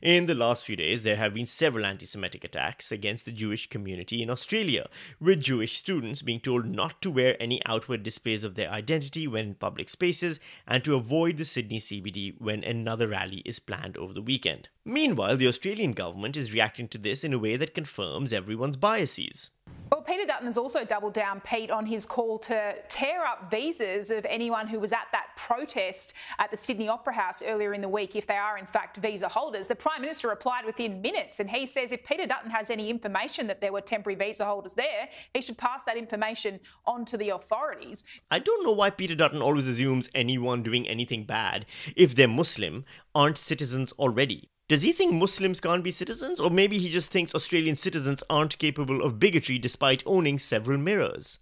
In 0.02 0.26
the 0.26 0.36
last 0.36 0.66
few 0.66 0.76
days, 0.76 1.04
there 1.04 1.16
have 1.16 1.34
been 1.34 1.48
several 1.48 1.86
anti 1.86 2.06
Semitic 2.06 2.44
attacks 2.44 2.92
against 2.92 3.26
the 3.26 3.32
Jewish 3.32 3.70
community 3.70 4.22
in 4.22 4.30
Australia, 4.30 4.90
with 5.20 5.42
Jewish 5.42 5.78
students 5.78 6.22
being 6.22 6.40
told 6.40 6.66
not 6.66 7.02
to 7.02 7.12
wear 7.12 7.36
any 7.40 7.66
outward 7.66 8.04
displays 8.04 8.44
of 8.44 8.56
their 8.56 8.70
identity 8.70 9.28
when 9.28 9.46
in 9.46 9.56
public 9.56 9.90
spaces 9.90 10.40
and 10.68 10.84
to 10.84 10.96
avoid 10.96 11.38
the 11.38 11.46
Sydney 11.46 11.80
CBD 11.80 12.40
when 12.40 12.64
another 12.64 13.08
rally 13.08 13.42
is 13.46 13.60
planned 13.60 13.96
over 13.98 14.14
the 14.14 14.22
weekend. 14.22 14.70
Meanwhile, 14.84 15.38
the 15.38 15.48
Australian 15.48 15.94
government 15.94 16.36
is 16.36 16.54
reacting 16.54 16.88
to 16.90 16.98
this 16.98 17.24
in 17.24 17.34
a 17.34 17.40
way 17.40 17.56
that 17.58 17.74
confirms 17.74 18.34
everyone's 18.34 18.78
biases. 18.78 19.52
Well, 19.92 20.02
Peter 20.02 20.26
Dutton 20.26 20.48
has 20.48 20.58
also 20.58 20.84
doubled 20.84 21.14
down, 21.14 21.42
Pete, 21.42 21.70
on 21.70 21.86
his 21.86 22.08
call 22.08 22.40
to 22.40 22.74
tear 22.90 23.24
up 23.24 23.52
visas 23.52 24.10
of 24.10 24.26
anyone 24.26 24.68
who 24.68 24.80
was 24.80 24.92
at 24.92 25.08
that 25.12 25.28
protest 25.38 26.16
at 26.40 26.50
the 26.50 26.58
Sydney 26.58 26.88
Opera 26.88 27.14
House 27.14 27.44
earlier 27.44 27.74
in 27.74 27.82
the 27.82 27.90
week, 27.90 28.16
if 28.16 28.26
they 28.26 28.36
are 28.36 28.58
in 28.58 28.66
fact 28.66 28.98
visa 28.98 29.28
holders. 29.28 29.68
The 29.68 29.76
Prime 29.76 30.02
Minister 30.02 30.28
replied 30.30 30.66
within 30.66 31.02
minutes, 31.02 31.40
and 31.40 31.48
he 31.48 31.68
says 31.68 31.92
if 31.92 32.04
Peter 32.04 32.26
Dutton 32.26 32.50
has 32.50 32.72
any 32.72 32.90
information 32.90 33.46
that 33.48 33.62
there 33.62 33.72
were 33.72 33.82
temporary 33.82 34.16
visa 34.16 34.44
holders 34.44 34.74
there, 34.74 35.08
he 35.36 35.42
should 35.42 35.58
pass 35.58 35.84
that 35.84 35.98
information 35.98 36.60
on 36.88 37.06
to 37.06 37.18
the 37.18 37.30
authorities. 37.30 38.04
I 38.32 38.40
don't 38.40 38.66
know 38.66 38.74
why 38.74 38.90
Peter 38.90 39.16
Dutton 39.16 39.42
always 39.42 39.68
assumes 39.68 40.10
anyone 40.16 40.64
doing 40.64 40.88
anything 40.88 41.26
bad, 41.26 41.68
if 41.96 42.16
they're 42.16 42.28
Muslim, 42.28 42.86
aren't 43.14 43.38
citizens 43.38 43.92
already. 43.94 44.50
Does 44.68 44.82
he 44.82 44.94
think 44.94 45.14
Muslims 45.14 45.60
can't 45.60 45.84
be 45.84 45.92
citizens? 45.92 46.40
Or 46.40 46.50
maybe 46.50 46.80
he 46.80 46.90
just 46.90 47.12
thinks 47.12 47.36
Australian 47.36 47.76
citizens 47.76 48.24
aren't 48.32 48.58
capable 48.58 49.04
of 49.04 49.20
bigotry 49.20 49.60
despite 49.60 50.02
owning 50.08 50.40
several 50.40 50.80
mirrors? 50.80 51.38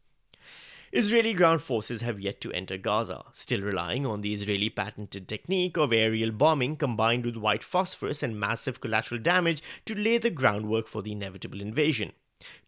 Israeli 0.92 1.34
ground 1.34 1.62
forces 1.62 2.02
have 2.02 2.20
yet 2.20 2.42
to 2.42 2.52
enter 2.52 2.78
Gaza, 2.78 3.24
still 3.32 3.62
relying 3.62 4.06
on 4.06 4.20
the 4.20 4.34
Israeli 4.34 4.70
patented 4.70 5.30
technique 5.30 5.78
of 5.78 5.94
aerial 5.94 6.32
bombing 6.32 6.76
combined 6.76 7.26
with 7.26 7.38
white 7.38 7.64
phosphorus 7.64 8.24
and 8.24 8.38
massive 8.38 8.82
collateral 8.82 9.22
damage 9.22 9.64
to 9.86 9.96
lay 9.96 10.18
the 10.18 10.30
groundwork 10.30 10.90
for 10.90 11.02
the 11.02 11.14
inevitable 11.14 11.62
invasion. 11.62 12.12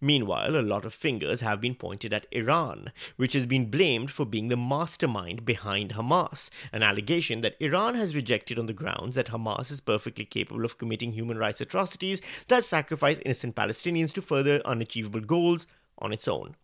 Meanwhile, 0.01 0.55
a 0.55 0.61
lot 0.61 0.85
of 0.85 0.93
fingers 0.93 1.41
have 1.41 1.61
been 1.61 1.75
pointed 1.75 2.13
at 2.13 2.27
Iran, 2.31 2.91
which 3.15 3.33
has 3.33 3.45
been 3.45 3.69
blamed 3.69 4.11
for 4.11 4.25
being 4.25 4.49
the 4.49 4.57
mastermind 4.57 5.45
behind 5.45 5.93
Hamas, 5.93 6.49
an 6.71 6.83
allegation 6.83 7.41
that 7.41 7.55
Iran 7.59 7.95
has 7.95 8.15
rejected 8.15 8.59
on 8.59 8.65
the 8.65 8.73
grounds 8.73 9.15
that 9.15 9.27
Hamas 9.27 9.71
is 9.71 9.81
perfectly 9.81 10.25
capable 10.25 10.65
of 10.65 10.77
committing 10.77 11.13
human 11.13 11.37
rights 11.37 11.61
atrocities 11.61 12.21
that 12.47 12.63
sacrifice 12.63 13.19
innocent 13.25 13.55
Palestinians 13.55 14.13
to 14.13 14.21
further 14.21 14.61
unachievable 14.65 15.21
goals 15.21 15.67
on 15.97 16.13
its 16.13 16.27
own. 16.27 16.55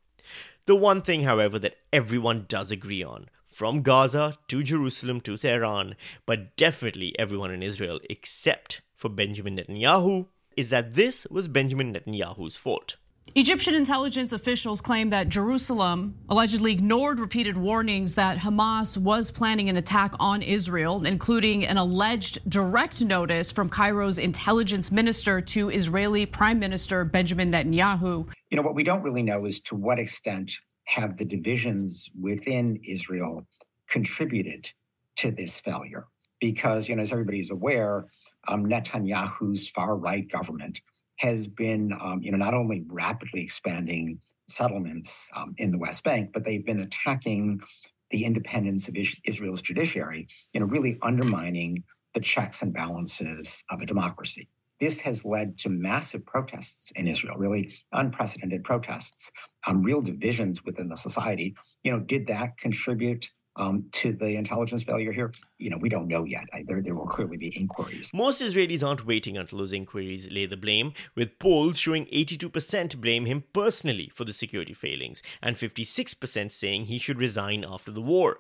The 0.66 0.76
one 0.76 1.02
thing, 1.02 1.24
however, 1.24 1.58
that 1.60 1.78
everyone 1.92 2.46
does 2.48 2.72
agree 2.72 3.04
on, 3.04 3.30
from 3.48 3.82
Gaza 3.82 4.38
to 4.48 4.64
Jerusalem 4.64 5.20
to 5.22 5.38
Tehran, 5.38 5.96
but 6.26 6.56
definitely 6.56 7.18
everyone 7.20 7.52
in 7.52 7.64
Israel 7.64 8.00
except 8.10 8.82
for 8.96 9.10
Benjamin 9.10 9.58
Netanyahu, 9.58 10.28
is 10.56 10.70
that 10.70 10.96
this 10.96 11.26
was 11.30 11.48
Benjamin 11.48 11.94
Netanyahu's 11.94 12.56
fault. 12.56 12.98
Egyptian 13.34 13.76
intelligence 13.76 14.34
officials 14.34 14.82
claim 14.82 15.10
that 15.12 15.30
Jerusalem 15.30 16.16
allegedly 16.28 16.74
ignored 16.74 17.18
repeated 17.18 17.56
warnings 17.56 18.16
that 18.16 18.38
Hamas 18.38 18.98
was 18.98 19.32
planning 19.32 19.70
an 19.70 19.78
attack 19.78 20.14
on 20.20 20.42
Israel, 20.42 21.06
including 21.06 21.66
an 21.66 21.78
alleged 21.78 22.40
direct 22.50 23.02
notice 23.02 23.50
from 23.50 23.70
Cairo's 23.70 24.20
intelligence 24.20 24.92
minister 24.92 25.40
to 25.40 25.70
Israeli 25.70 26.26
Prime 26.26 26.60
Minister 26.60 27.06
Benjamin 27.06 27.50
Netanyahu. 27.54 28.28
You 28.50 28.58
know, 28.58 28.64
what 28.64 28.76
we 28.76 28.84
don't 28.84 29.02
really 29.02 29.24
know 29.24 29.46
is 29.46 29.62
to 29.62 29.76
what 29.76 29.98
extent 29.98 30.52
have 30.84 31.16
the 31.16 31.24
divisions 31.24 32.10
within 32.20 32.82
Israel 32.86 33.48
contributed 33.88 34.70
to 35.18 35.32
this 35.32 35.62
failure. 35.62 36.08
Because, 36.42 36.90
you 36.90 36.98
know, 36.98 37.02
as 37.02 37.14
everybody's 37.14 37.52
aware, 37.52 38.08
um, 38.50 38.66
Netanyahu's 38.66 39.70
far 39.70 39.96
right 39.96 40.30
government 40.30 40.82
has 41.22 41.48
been, 41.48 41.94
um, 42.02 42.22
you 42.24 42.32
know, 42.32 42.38
not 42.38 42.56
only 42.56 42.84
rapidly 42.88 43.42
expanding 43.42 44.20
settlements 44.48 45.30
um, 45.36 45.54
in 45.60 45.72
the 45.72 45.78
West 45.78 46.04
Bank, 46.04 46.32
but 46.34 46.44
they've 46.44 46.66
been 46.66 46.80
attacking 46.80 47.62
the 48.10 48.26
independence 48.26 48.88
of 48.88 48.96
Israel's 49.24 49.62
judiciary, 49.62 50.28
you 50.52 50.60
know, 50.60 50.66
really 50.66 50.98
undermining 51.04 51.84
the 52.16 52.20
checks 52.20 52.64
and 52.64 52.74
balances 52.74 53.64
of 53.70 53.82
a 53.82 53.86
democracy. 53.86 54.50
This 54.80 55.00
has 55.02 55.24
led 55.24 55.60
to 55.60 55.70
massive 55.70 56.26
protests 56.26 56.92
in 56.96 57.08
Israel, 57.08 57.38
really 57.38 57.72
unprecedented 57.94 58.64
protests, 58.64 59.32
um, 59.68 59.84
real 59.84 60.02
divisions 60.02 60.66
within 60.66 60.90
the 60.90 60.98
society. 60.98 61.54
You 61.84 61.92
know, 61.92 62.00
did 62.00 62.26
that 62.28 62.58
contribute 62.58 63.30
um, 63.56 63.86
to 63.94 64.14
the 64.14 64.28
intelligence 64.28 64.84
failure 64.84 65.12
here? 65.12 65.32
You 65.58 65.70
know, 65.70 65.78
we 65.78 65.90
don't 65.90 66.08
know 66.08 66.24
yet. 66.24 66.46
There, 66.66 66.82
there 66.82 66.96
will 66.96 67.08
clearly 67.08 67.38
be 67.38 67.54
inquiries. 67.56 68.12
Most 68.14 68.42
Israelis 68.42 68.86
aren't 68.86 69.06
waiting 69.06 69.38
until 69.38 69.60
those 69.60 69.74
inquiries 69.74 70.30
lay 70.32 70.46
the 70.46 70.58
blame, 70.58 70.94
with 71.16 71.40
polls 71.40 71.78
showing 71.78 72.06
82% 72.08 73.00
blame 73.00 73.26
him 73.26 73.44
personally 73.54 74.12
for 74.14 74.26
the 74.26 74.34
security 74.34 74.74
failings 74.74 75.22
and 75.42 75.56
56% 75.56 76.52
saying 76.52 76.86
he 76.86 76.98
should 76.98 77.20
resign 77.20 77.66
after 77.68 77.92
the 77.92 78.02
war. 78.02 78.40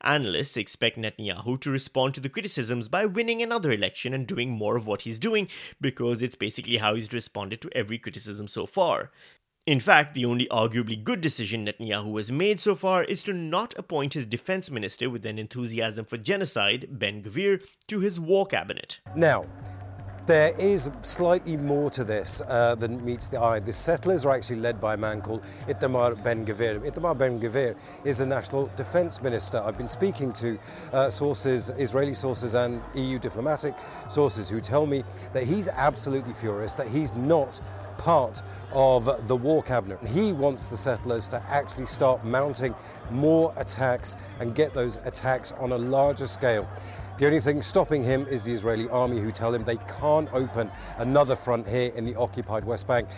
Analysts 0.00 0.56
expect 0.56 0.96
Netanyahu 0.96 1.60
to 1.60 1.70
respond 1.70 2.14
to 2.14 2.20
the 2.20 2.28
criticisms 2.28 2.88
by 2.88 3.04
winning 3.06 3.42
another 3.42 3.72
election 3.72 4.14
and 4.14 4.26
doing 4.26 4.50
more 4.50 4.76
of 4.76 4.86
what 4.86 5.02
he's 5.02 5.18
doing 5.18 5.48
because 5.80 6.22
it's 6.22 6.34
basically 6.34 6.78
how 6.78 6.94
he's 6.94 7.12
responded 7.12 7.60
to 7.60 7.70
every 7.76 7.98
criticism 7.98 8.48
so 8.48 8.66
far. 8.66 9.10
In 9.66 9.80
fact, 9.80 10.14
the 10.14 10.24
only 10.24 10.46
arguably 10.46 11.02
good 11.02 11.20
decision 11.20 11.66
Netanyahu 11.66 12.18
has 12.18 12.30
made 12.30 12.60
so 12.60 12.76
far 12.76 13.02
is 13.02 13.24
to 13.24 13.32
not 13.32 13.74
appoint 13.76 14.14
his 14.14 14.24
defense 14.24 14.70
minister 14.70 15.10
with 15.10 15.26
an 15.26 15.40
enthusiasm 15.40 16.04
for 16.04 16.18
genocide, 16.18 16.86
Ben 16.88 17.20
Gvir, 17.20 17.66
to 17.88 17.98
his 17.98 18.20
war 18.20 18.46
cabinet. 18.46 19.00
Now, 19.16 19.44
there 20.26 20.54
is 20.56 20.88
slightly 21.02 21.56
more 21.56 21.90
to 21.90 22.04
this 22.04 22.42
uh, 22.46 22.76
than 22.76 23.04
meets 23.04 23.26
the 23.26 23.40
eye. 23.40 23.58
The 23.58 23.72
settlers 23.72 24.24
are 24.24 24.32
actually 24.32 24.60
led 24.60 24.80
by 24.80 24.94
a 24.94 24.96
man 24.96 25.20
called 25.20 25.42
Itamar 25.66 26.22
Ben 26.22 26.46
Gvir. 26.46 26.84
Itamar 26.88 27.18
Ben 27.18 27.40
Gvir 27.40 27.76
is 28.04 28.18
the 28.18 28.26
national 28.26 28.70
defense 28.76 29.20
minister. 29.20 29.60
I've 29.64 29.76
been 29.76 29.88
speaking 29.88 30.32
to 30.34 30.58
uh, 30.92 31.10
sources, 31.10 31.70
Israeli 31.70 32.14
sources 32.14 32.54
and 32.54 32.80
EU 32.94 33.18
diplomatic 33.18 33.74
sources, 34.08 34.48
who 34.48 34.60
tell 34.60 34.86
me 34.86 35.02
that 35.32 35.42
he's 35.42 35.66
absolutely 35.66 36.34
furious 36.34 36.72
that 36.74 36.86
he's 36.86 37.12
not 37.14 37.60
part 38.06 38.40
of 38.70 39.26
the 39.26 39.34
war 39.34 39.64
cabinet. 39.64 39.98
He 40.06 40.32
wants 40.32 40.68
the 40.68 40.76
settlers 40.76 41.26
to 41.30 41.42
actually 41.48 41.86
start 41.86 42.24
mounting 42.24 42.72
more 43.10 43.52
attacks 43.56 44.16
and 44.38 44.54
get 44.54 44.72
those 44.72 45.00
attacks 45.04 45.50
on 45.58 45.72
a 45.72 45.76
larger 45.76 46.28
scale. 46.28 46.68
The 47.18 47.26
only 47.26 47.40
thing 47.40 47.62
stopping 47.62 48.04
him 48.04 48.24
is 48.28 48.44
the 48.44 48.52
Israeli 48.52 48.88
army, 48.90 49.18
who 49.18 49.32
tell 49.32 49.52
him 49.52 49.64
they 49.64 49.78
can't 49.98 50.32
open 50.32 50.70
another 50.98 51.34
front 51.34 51.66
here 51.66 51.90
in 51.96 52.04
the 52.06 52.14
occupied 52.14 52.64
West 52.64 52.86
Bank. 52.86 53.08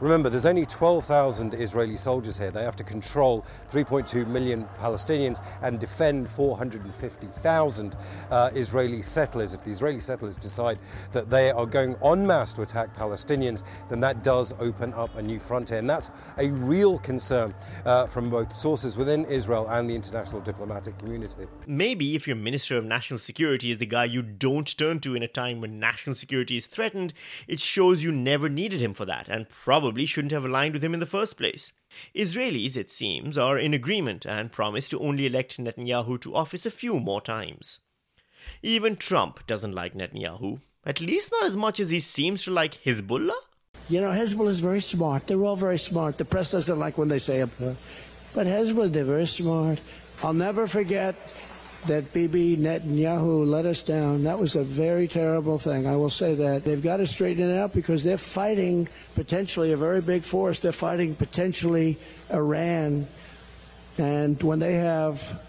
Remember, 0.00 0.30
there's 0.30 0.46
only 0.46 0.64
12,000 0.64 1.54
Israeli 1.54 1.96
soldiers 1.96 2.38
here. 2.38 2.52
They 2.52 2.62
have 2.62 2.76
to 2.76 2.84
control 2.84 3.44
3.2 3.70 4.28
million 4.28 4.68
Palestinians 4.80 5.44
and 5.62 5.80
defend 5.80 6.28
450,000 6.28 7.96
uh, 8.30 8.50
Israeli 8.54 9.02
settlers. 9.02 9.54
If 9.54 9.64
the 9.64 9.70
Israeli 9.70 9.98
settlers 9.98 10.38
decide 10.38 10.78
that 11.10 11.30
they 11.30 11.50
are 11.50 11.66
going 11.66 11.96
en 12.04 12.24
masse 12.24 12.52
to 12.54 12.62
attack 12.62 12.94
Palestinians, 12.96 13.64
then 13.88 13.98
that 14.00 14.22
does 14.22 14.54
open 14.60 14.94
up 14.94 15.16
a 15.16 15.22
new 15.22 15.40
frontier. 15.40 15.78
And 15.78 15.90
that's 15.90 16.12
a 16.38 16.48
real 16.50 16.98
concern 16.98 17.52
uh, 17.84 18.06
from 18.06 18.30
both 18.30 18.54
sources 18.54 18.96
within 18.96 19.24
Israel 19.24 19.66
and 19.68 19.90
the 19.90 19.96
international 19.96 20.40
diplomatic 20.42 20.96
community. 20.98 21.46
Maybe 21.66 22.14
if 22.14 22.28
your 22.28 22.36
Minister 22.36 22.78
of 22.78 22.84
National 22.84 23.18
Security 23.18 23.72
is 23.72 23.78
the 23.78 23.86
guy 23.86 24.04
you 24.04 24.22
don't 24.22 24.76
turn 24.78 25.00
to 25.00 25.16
in 25.16 25.24
a 25.24 25.28
time 25.28 25.60
when 25.60 25.80
national 25.80 26.14
security 26.14 26.56
is 26.56 26.66
threatened, 26.66 27.12
it 27.48 27.58
shows 27.58 28.04
you 28.04 28.12
never 28.12 28.48
needed 28.48 28.80
him 28.80 28.94
for 28.94 29.04
that 29.04 29.26
and 29.28 29.48
probably 29.48 29.87
probably 29.88 30.04
shouldn't 30.04 30.32
have 30.32 30.44
aligned 30.44 30.74
with 30.74 30.84
him 30.84 30.92
in 30.92 31.00
the 31.00 31.06
first 31.06 31.38
place. 31.38 31.72
Israelis, 32.14 32.76
it 32.76 32.90
seems, 32.90 33.38
are 33.38 33.58
in 33.58 33.72
agreement 33.72 34.26
and 34.26 34.52
promise 34.52 34.86
to 34.90 35.00
only 35.00 35.24
elect 35.24 35.56
Netanyahu 35.56 36.20
to 36.20 36.36
office 36.36 36.66
a 36.66 36.70
few 36.70 37.00
more 37.00 37.22
times. 37.22 37.80
Even 38.62 38.96
Trump 38.96 39.46
doesn't 39.46 39.74
like 39.74 39.94
Netanyahu, 39.94 40.60
at 40.84 41.00
least 41.00 41.32
not 41.32 41.46
as 41.46 41.56
much 41.56 41.80
as 41.80 41.88
he 41.88 42.00
seems 42.00 42.44
to 42.44 42.50
like 42.50 42.84
Hezbollah. 42.84 43.40
You 43.88 44.02
know, 44.02 44.10
Hezbollah 44.10 44.48
is 44.48 44.60
very 44.60 44.82
smart. 44.82 45.26
They're 45.26 45.42
all 45.42 45.56
very 45.56 45.78
smart. 45.78 46.18
The 46.18 46.26
press 46.26 46.50
doesn't 46.50 46.78
like 46.78 46.98
when 46.98 47.08
they 47.08 47.18
say 47.18 47.40
it, 47.40 47.48
but 47.58 48.46
Hezbollah, 48.46 48.92
they're 48.92 49.04
very 49.04 49.26
smart. 49.26 49.80
I'll 50.22 50.34
never 50.34 50.66
forget 50.66 51.16
that 51.86 52.12
Bibi 52.12 52.56
Netanyahu 52.56 53.46
let 53.46 53.64
us 53.64 53.82
down. 53.82 54.24
That 54.24 54.38
was 54.38 54.56
a 54.56 54.62
very 54.62 55.08
terrible 55.08 55.58
thing. 55.58 55.86
I 55.86 55.96
will 55.96 56.10
say 56.10 56.34
that. 56.34 56.64
They've 56.64 56.82
got 56.82 56.98
to 56.98 57.06
straighten 57.06 57.50
it 57.50 57.56
out 57.56 57.72
because 57.72 58.04
they're 58.04 58.18
fighting 58.18 58.88
potentially 59.14 59.72
a 59.72 59.76
very 59.76 60.00
big 60.00 60.22
force. 60.22 60.60
They're 60.60 60.72
fighting 60.72 61.14
potentially 61.14 61.98
Iran. 62.32 63.06
And 63.96 64.42
when 64.42 64.58
they 64.58 64.74
have 64.74 65.42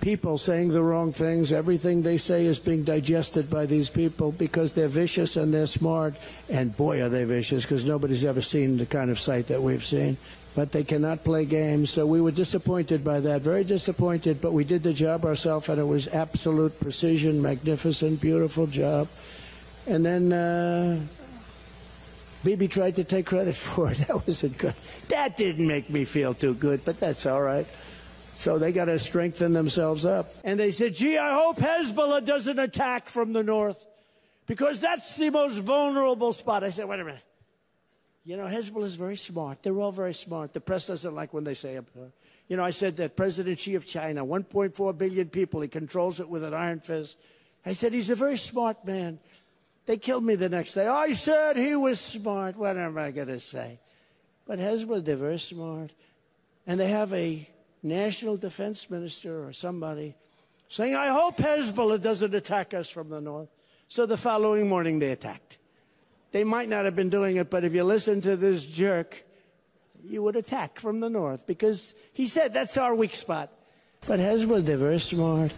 people 0.00 0.36
saying 0.36 0.68
the 0.68 0.82
wrong 0.82 1.12
things, 1.12 1.52
everything 1.52 2.02
they 2.02 2.18
say 2.18 2.44
is 2.44 2.58
being 2.58 2.84
digested 2.84 3.48
by 3.48 3.66
these 3.66 3.88
people 3.88 4.32
because 4.32 4.74
they're 4.74 4.88
vicious 4.88 5.36
and 5.36 5.54
they're 5.54 5.66
smart. 5.66 6.14
And 6.50 6.76
boy, 6.76 7.02
are 7.02 7.08
they 7.08 7.24
vicious 7.24 7.64
because 7.64 7.84
nobody's 7.84 8.24
ever 8.24 8.40
seen 8.40 8.76
the 8.76 8.86
kind 8.86 9.10
of 9.10 9.18
sight 9.18 9.46
that 9.48 9.62
we've 9.62 9.84
seen 9.84 10.16
but 10.54 10.72
they 10.72 10.84
cannot 10.84 11.24
play 11.24 11.44
games. 11.44 11.90
So 11.90 12.06
we 12.06 12.20
were 12.20 12.30
disappointed 12.30 13.04
by 13.04 13.20
that, 13.20 13.42
very 13.42 13.64
disappointed, 13.64 14.40
but 14.40 14.52
we 14.52 14.64
did 14.64 14.82
the 14.82 14.92
job 14.92 15.24
ourselves, 15.24 15.68
and 15.68 15.80
it 15.80 15.84
was 15.84 16.08
absolute 16.08 16.78
precision, 16.78 17.40
magnificent, 17.40 18.20
beautiful 18.20 18.66
job. 18.66 19.08
And 19.86 20.04
then 20.04 20.32
uh, 20.32 21.00
Bibi 22.44 22.68
tried 22.68 22.96
to 22.96 23.04
take 23.04 23.26
credit 23.26 23.54
for 23.56 23.90
it. 23.90 23.98
That 23.98 24.26
wasn't 24.26 24.58
good. 24.58 24.74
That 25.08 25.36
didn't 25.36 25.66
make 25.66 25.88
me 25.88 26.04
feel 26.04 26.34
too 26.34 26.54
good, 26.54 26.84
but 26.84 27.00
that's 27.00 27.26
all 27.26 27.42
right. 27.42 27.66
So 28.34 28.58
they 28.58 28.72
got 28.72 28.86
to 28.86 28.98
strengthen 28.98 29.52
themselves 29.52 30.04
up. 30.04 30.34
And 30.42 30.58
they 30.58 30.70
said, 30.70 30.94
gee, 30.94 31.18
I 31.18 31.34
hope 31.34 31.58
Hezbollah 31.58 32.24
doesn't 32.24 32.58
attack 32.58 33.08
from 33.08 33.32
the 33.32 33.42
north 33.42 33.86
because 34.46 34.80
that's 34.80 35.16
the 35.16 35.30
most 35.30 35.58
vulnerable 35.58 36.32
spot. 36.32 36.64
I 36.64 36.70
said, 36.70 36.88
wait 36.88 37.00
a 37.00 37.04
minute. 37.04 37.22
You 38.24 38.36
know, 38.36 38.46
Hezbollah 38.46 38.84
is 38.84 38.94
very 38.94 39.16
smart. 39.16 39.62
They're 39.62 39.78
all 39.78 39.90
very 39.90 40.14
smart. 40.14 40.52
The 40.52 40.60
press 40.60 40.86
doesn't 40.86 41.14
like 41.14 41.34
when 41.34 41.44
they 41.44 41.54
say 41.54 41.74
it. 41.74 41.84
You 42.48 42.56
know, 42.56 42.64
I 42.64 42.70
said 42.70 42.96
that 42.98 43.16
President 43.16 43.58
Xi 43.58 43.74
of 43.74 43.86
China, 43.86 44.24
1.4 44.24 44.98
billion 44.98 45.28
people, 45.28 45.60
he 45.60 45.68
controls 45.68 46.20
it 46.20 46.28
with 46.28 46.44
an 46.44 46.54
iron 46.54 46.80
fist. 46.80 47.18
I 47.66 47.72
said 47.72 47.92
he's 47.92 48.10
a 48.10 48.14
very 48.14 48.36
smart 48.36 48.84
man. 48.86 49.18
They 49.86 49.96
killed 49.96 50.24
me 50.24 50.36
the 50.36 50.48
next 50.48 50.74
day. 50.74 50.86
I 50.86 51.12
said 51.14 51.56
he 51.56 51.74
was 51.74 51.98
smart. 51.98 52.56
What 52.56 52.76
am 52.76 52.96
I 52.96 53.10
going 53.10 53.28
to 53.28 53.40
say? 53.40 53.80
But 54.46 54.58
Hezbollah, 54.58 55.04
they're 55.04 55.16
very 55.16 55.38
smart. 55.38 55.92
And 56.66 56.78
they 56.78 56.88
have 56.88 57.12
a 57.12 57.48
national 57.82 58.36
defense 58.36 58.88
minister 58.88 59.44
or 59.44 59.52
somebody 59.52 60.14
saying, 60.68 60.94
I 60.94 61.08
hope 61.08 61.38
Hezbollah 61.38 62.00
doesn't 62.00 62.34
attack 62.34 62.74
us 62.74 62.88
from 62.88 63.08
the 63.08 63.20
north. 63.20 63.48
So 63.88 64.06
the 64.06 64.16
following 64.16 64.68
morning 64.68 65.00
they 65.00 65.10
attacked. 65.10 65.58
They 66.32 66.44
might 66.44 66.68
not 66.68 66.86
have 66.86 66.96
been 66.96 67.10
doing 67.10 67.36
it, 67.36 67.50
but 67.50 67.62
if 67.62 67.74
you 67.74 67.84
listen 67.84 68.22
to 68.22 68.36
this 68.36 68.66
jerk, 68.66 69.24
you 70.02 70.22
would 70.22 70.34
attack 70.34 70.80
from 70.80 71.00
the 71.00 71.10
north 71.10 71.46
because 71.46 71.94
he 72.12 72.26
said 72.26 72.52
that's 72.52 72.76
our 72.78 72.94
weak 72.94 73.14
spot. 73.14 73.52
But 74.06 74.18
Hezbollah, 74.18 74.64
they're 74.64 74.76
very 74.78 74.98
smart. 74.98 75.54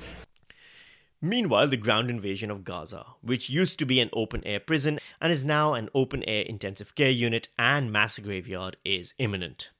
Meanwhile, 1.23 1.69
the 1.69 1.79
ground 1.79 2.11
invasion 2.11 2.51
of 2.51 2.65
Gaza, 2.65 3.07
which 3.23 3.49
used 3.49 3.79
to 3.79 3.87
be 3.87 4.01
an 4.01 4.11
open 4.13 4.43
air 4.45 4.61
prison 4.61 4.99
and 5.21 5.33
is 5.33 5.45
now 5.45 5.73
an 5.73 5.89
open 5.95 6.23
air 6.25 6.43
intensive 6.43 6.95
care 6.95 7.09
unit 7.09 7.49
and 7.59 7.91
mass 7.91 8.19
graveyard, 8.19 8.77
is 8.85 9.15
imminent. 9.19 9.71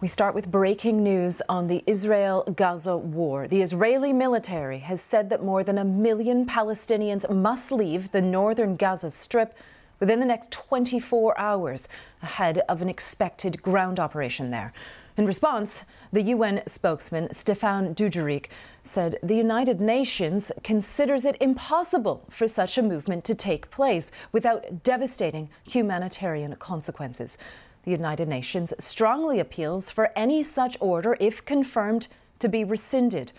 We 0.00 0.08
start 0.08 0.34
with 0.34 0.50
breaking 0.50 1.02
news 1.02 1.42
on 1.48 1.66
the 1.66 1.82
Israel 1.86 2.44
Gaza 2.56 2.96
war. 2.96 3.48
The 3.48 3.60
Israeli 3.60 4.12
military 4.12 4.78
has 4.78 5.02
said 5.02 5.28
that 5.30 5.42
more 5.42 5.64
than 5.64 5.76
a 5.76 5.84
million 5.84 6.46
Palestinians 6.46 7.28
must 7.28 7.72
leave 7.72 8.12
the 8.12 8.22
northern 8.22 8.76
Gaza 8.76 9.10
Strip 9.10 9.58
within 10.00 10.20
the 10.20 10.26
next 10.26 10.50
24 10.50 11.38
hours 11.38 11.88
ahead 12.22 12.58
of 12.68 12.82
an 12.82 12.88
expected 12.88 13.62
ground 13.62 13.98
operation 13.98 14.50
there. 14.50 14.72
In 15.16 15.26
response, 15.26 15.84
the 16.12 16.22
UN 16.22 16.62
spokesman 16.66 17.32
Stefan 17.32 17.92
Dujarric 17.92 18.46
said 18.84 19.18
the 19.20 19.34
United 19.34 19.80
Nations 19.80 20.52
considers 20.62 21.24
it 21.24 21.36
impossible 21.40 22.24
for 22.30 22.46
such 22.46 22.78
a 22.78 22.82
movement 22.82 23.24
to 23.24 23.34
take 23.34 23.70
place 23.70 24.12
without 24.30 24.84
devastating 24.84 25.50
humanitarian 25.64 26.54
consequences. 26.56 27.36
The 27.82 27.90
United 27.90 28.28
Nations 28.28 28.72
strongly 28.78 29.40
appeals 29.40 29.90
for 29.90 30.12
any 30.14 30.42
such 30.44 30.76
order, 30.80 31.16
if 31.18 31.44
confirmed, 31.44 32.06
to 32.38 32.48
be 32.48 32.62
rescinded, 32.62 33.32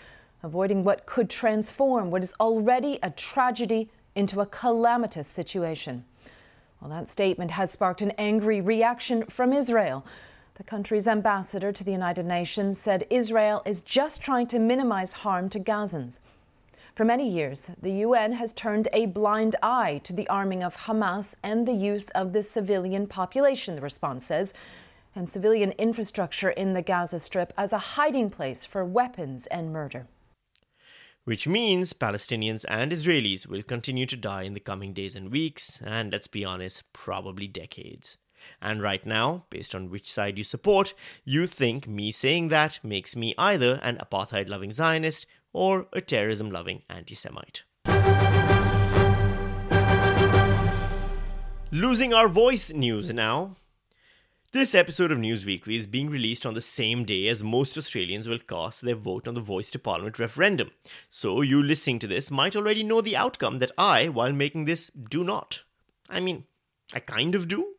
avoiding 0.44 0.84
what 0.84 1.06
could 1.06 1.30
transform 1.30 2.12
what 2.12 2.24
is 2.24 2.36
already 2.42 3.00
a 3.02 3.10
tragedy 3.10 3.90
into 4.16 4.42
a 4.42 4.46
calamitous 4.46 5.30
situation. 5.30 6.04
Well, 6.82 6.90
that 6.92 7.10
statement 7.10 7.52
has 7.52 7.72
sparked 7.72 8.02
an 8.02 8.12
angry 8.12 8.62
reaction 8.62 9.26
from 9.26 9.52
Israel. 9.52 10.06
The 10.56 10.64
country's 10.64 11.08
ambassador 11.08 11.72
to 11.72 11.84
the 11.84 11.92
United 11.92 12.26
Nations 12.26 12.80
said 12.80 13.06
Israel 13.10 13.62
is 13.66 13.82
just 13.82 14.22
trying 14.22 14.48
to 14.48 14.60
minimize 14.60 15.14
harm 15.14 15.50
to 15.50 15.60
Gazans. 15.60 16.20
For 16.96 17.06
many 17.06 17.30
years, 17.30 17.72
the 17.82 17.92
UN 17.92 18.34
has 18.34 18.52
turned 18.54 18.88
a 18.92 19.06
blind 19.06 19.56
eye 19.62 20.02
to 20.04 20.14
the 20.14 20.28
arming 20.28 20.64
of 20.64 20.76
Hamas 20.76 21.36
and 21.44 21.68
the 21.68 21.74
use 21.74 22.10
of 22.10 22.34
the 22.34 22.44
civilian 22.44 23.08
population, 23.08 23.76
the 23.76 23.82
response 23.82 24.26
says, 24.26 24.54
and 25.16 25.30
civilian 25.30 25.72
infrastructure 25.74 26.50
in 26.50 26.74
the 26.74 26.82
Gaza 26.82 27.20
Strip 27.20 27.54
as 27.58 27.74
a 27.74 27.78
hiding 27.96 28.30
place 28.30 28.64
for 28.66 28.86
weapons 28.86 29.48
and 29.48 29.74
murder 29.74 30.08
which 31.30 31.48
means 31.48 31.94
Palestinians 31.94 32.66
and 32.68 32.92
Israelis 32.92 33.46
will 33.46 33.62
continue 33.62 34.08
to 34.08 34.18
die 34.18 34.42
in 34.42 34.56
the 34.56 34.60
coming 34.60 34.94
days 34.94 35.16
and 35.16 35.32
weeks, 35.32 35.80
and 35.86 36.12
let's 36.12 36.26
be 36.26 36.44
honest, 36.44 36.82
probably 36.92 37.46
decades. 37.46 38.18
And 38.60 38.82
right 38.82 39.06
now, 39.06 39.46
based 39.52 39.76
on 39.76 39.92
which 39.92 40.12
side 40.12 40.40
you 40.40 40.44
support, 40.44 40.96
you 41.26 41.46
think 41.46 41.88
me 41.88 42.12
saying 42.12 42.48
that 42.48 42.80
makes 42.84 43.16
me 43.16 43.36
either 43.38 43.80
an 43.84 43.98
apartheid 43.98 44.50
loving 44.50 44.74
Zionist 44.74 45.28
or 45.54 45.86
a 45.94 46.02
terrorism 46.02 46.50
loving 46.50 46.82
anti 46.90 47.14
Semite. 47.14 47.62
Losing 51.72 52.12
our 52.12 52.28
voice 52.28 52.72
news 52.72 53.14
now. 53.14 53.56
This 54.52 54.74
episode 54.74 55.12
of 55.12 55.20
News 55.20 55.46
Weakly 55.46 55.76
is 55.76 55.86
being 55.86 56.10
released 56.10 56.44
on 56.44 56.56
the 56.56 56.62
same 56.62 57.06
day 57.06 57.28
as 57.28 57.44
most 57.44 57.78
Australians 57.78 58.28
will 58.28 58.40
cast 58.40 58.82
their 58.82 58.96
vote 58.96 59.28
on 59.28 59.36
the 59.36 59.42
Voice 59.42 59.70
to 59.70 59.78
Parliament 59.78 60.18
referendum. 60.18 60.72
So, 61.08 61.42
you 61.42 61.62
listening 61.62 62.00
to 62.00 62.08
this 62.08 62.32
might 62.32 62.56
already 62.56 62.82
know 62.82 63.00
the 63.00 63.16
outcome 63.16 63.60
that 63.60 63.70
I, 63.78 64.10
while 64.10 64.34
making 64.34 64.66
this, 64.66 64.90
do 64.90 65.24
not. 65.24 65.62
I 66.10 66.20
mean, 66.20 66.46
I 66.92 67.00
kind 67.00 67.36
of 67.36 67.48
do. 67.48 67.76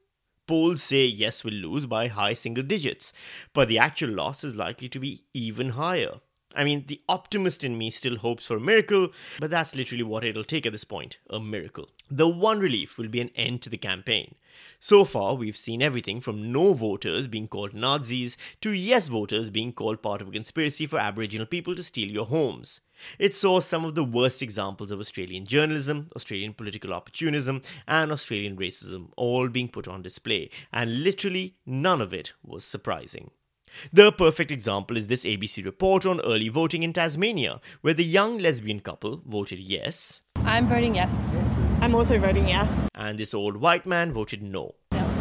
Polls 0.47 0.81
say 0.81 1.07
yes 1.07 1.43
will 1.43 1.55
lose 1.55 1.87
by 1.87 2.07
high 2.07 2.35
single 2.35 2.63
digits, 2.63 3.13
but 3.53 3.67
the 3.67 3.81
actual 3.81 4.11
loss 4.11 4.45
is 4.45 4.55
likely 4.55 4.89
to 4.91 5.01
be 5.01 5.25
even 5.35 5.71
higher. 5.71 6.21
I 6.55 6.63
mean, 6.63 6.85
the 6.87 7.01
optimist 7.09 7.65
in 7.65 7.79
me 7.79 7.91
still 7.91 8.19
hopes 8.19 8.47
for 8.47 8.59
a 8.59 8.61
miracle, 8.61 9.09
but 9.41 9.51
that's 9.51 9.75
literally 9.75 10.05
what 10.05 10.25
it'll 10.25 10.45
take 10.45 10.67
at 10.67 10.73
this 10.73 10.85
point 10.85 11.19
a 11.29 11.41
miracle. 11.41 11.89
The 12.09 12.29
one 12.29 12.61
relief 12.61 12.97
will 12.97 13.09
be 13.09 13.21
an 13.21 13.31
end 13.35 13.63
to 13.63 13.71
the 13.71 13.77
campaign. 13.77 14.37
So 14.79 15.05
far, 15.05 15.35
we've 15.35 15.57
seen 15.57 15.83
everything 15.83 16.21
from 16.21 16.53
no 16.53 16.75
voters 16.75 17.29
being 17.29 17.49
called 17.49 17.75
Nazis 17.75 18.37
to 18.61 18.71
yes 18.71 19.09
voters 19.09 19.51
being 19.51 19.73
called 19.73 20.03
part 20.03 20.23
of 20.23 20.29
a 20.29 20.33
conspiracy 20.33 20.87
for 20.87 20.99
Aboriginal 20.99 21.47
people 21.47 21.77
to 21.77 21.83
steal 21.83 22.09
your 22.09 22.27
homes. 22.27 22.81
It 23.19 23.35
saw 23.35 23.61
some 23.61 23.85
of 23.85 23.95
the 23.95 24.05
worst 24.05 24.43
examples 24.43 24.91
of 24.91 25.01
Australian 25.01 25.47
journalism, 25.47 26.09
Australian 26.17 26.55
political 26.55 26.93
opportunism, 26.93 27.63
and 27.87 28.13
Australian 28.13 28.57
racism 28.57 29.11
all 29.17 29.49
being 29.49 29.69
put 29.69 29.89
on 29.89 30.03
display, 30.03 30.51
and 30.73 31.03
literally 31.03 31.57
none 31.67 32.01
of 32.01 32.13
it 32.13 32.33
was 32.43 32.65
surprising. 32.65 33.31
The 33.93 34.13
perfect 34.13 34.51
example 34.51 34.97
is 34.97 35.07
this 35.07 35.25
ABC 35.25 35.65
report 35.65 36.05
on 36.05 36.21
early 36.21 36.49
voting 36.49 36.83
in 36.83 36.93
Tasmania, 36.93 37.61
where 37.83 37.95
the 37.95 38.05
young 38.05 38.39
lesbian 38.39 38.81
couple 38.81 39.23
voted 39.27 39.59
yes. 39.59 40.21
I'm 40.45 40.67
voting 40.67 40.95
yes. 40.95 41.11
I'm 41.81 41.95
also 41.95 42.19
voting 42.19 42.47
yes. 42.47 42.91
And 42.95 43.19
this 43.19 43.33
old 43.33 43.57
white 43.57 43.87
man 43.87 44.13
voted 44.13 44.43
no. 44.43 44.75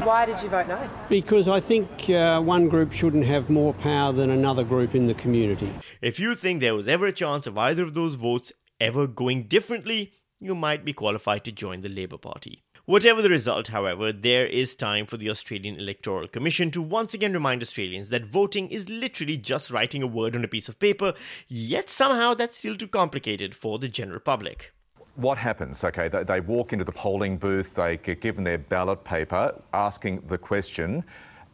Why 0.03 0.25
did 0.25 0.41
you 0.41 0.49
vote 0.49 0.67
no? 0.67 0.89
Because 1.07 1.47
I 1.47 1.61
think 1.61 2.09
uh, 2.09 2.41
one 2.41 2.67
group 2.67 2.91
shouldn't 2.91 3.25
have 3.25 3.49
more 3.49 3.73
power 3.75 4.11
than 4.11 4.29
another 4.29 4.65
group 4.65 4.93
in 4.93 5.07
the 5.07 5.13
community. 5.13 5.71
If 6.01 6.19
you 6.19 6.35
think 6.35 6.59
there 6.59 6.75
was 6.75 6.89
ever 6.89 7.05
a 7.05 7.13
chance 7.13 7.47
of 7.47 7.57
either 7.57 7.83
of 7.83 7.93
those 7.93 8.15
votes 8.15 8.51
ever 8.79 9.07
going 9.07 9.43
differently, 9.43 10.11
you 10.41 10.53
might 10.53 10.83
be 10.83 10.91
qualified 10.91 11.45
to 11.45 11.51
join 11.53 11.79
the 11.79 11.89
Labour 11.89 12.17
Party. 12.17 12.63
Whatever 12.85 13.21
the 13.21 13.29
result, 13.29 13.67
however, 13.67 14.11
there 14.11 14.47
is 14.47 14.75
time 14.75 15.05
for 15.05 15.15
the 15.15 15.29
Australian 15.29 15.79
Electoral 15.79 16.27
Commission 16.27 16.71
to 16.71 16.81
once 16.81 17.13
again 17.13 17.33
remind 17.33 17.61
Australians 17.61 18.09
that 18.09 18.25
voting 18.25 18.67
is 18.69 18.89
literally 18.89 19.37
just 19.37 19.71
writing 19.71 20.03
a 20.03 20.07
word 20.07 20.35
on 20.35 20.43
a 20.43 20.47
piece 20.47 20.67
of 20.67 20.79
paper, 20.79 21.13
yet 21.47 21.87
somehow 21.87 22.33
that's 22.33 22.57
still 22.57 22.75
too 22.75 22.87
complicated 22.87 23.55
for 23.55 23.79
the 23.79 23.87
general 23.87 24.19
public. 24.19 24.73
What 25.19 25.37
happens? 25.37 25.83
Okay, 25.83 26.07
they, 26.07 26.23
they 26.23 26.39
walk 26.39 26.71
into 26.71 26.85
the 26.85 26.93
polling 26.93 27.35
booth, 27.35 27.75
they 27.75 27.97
get 27.97 28.21
given 28.21 28.45
their 28.45 28.57
ballot 28.57 29.03
paper, 29.03 29.53
asking 29.73 30.21
the 30.27 30.37
question, 30.37 31.03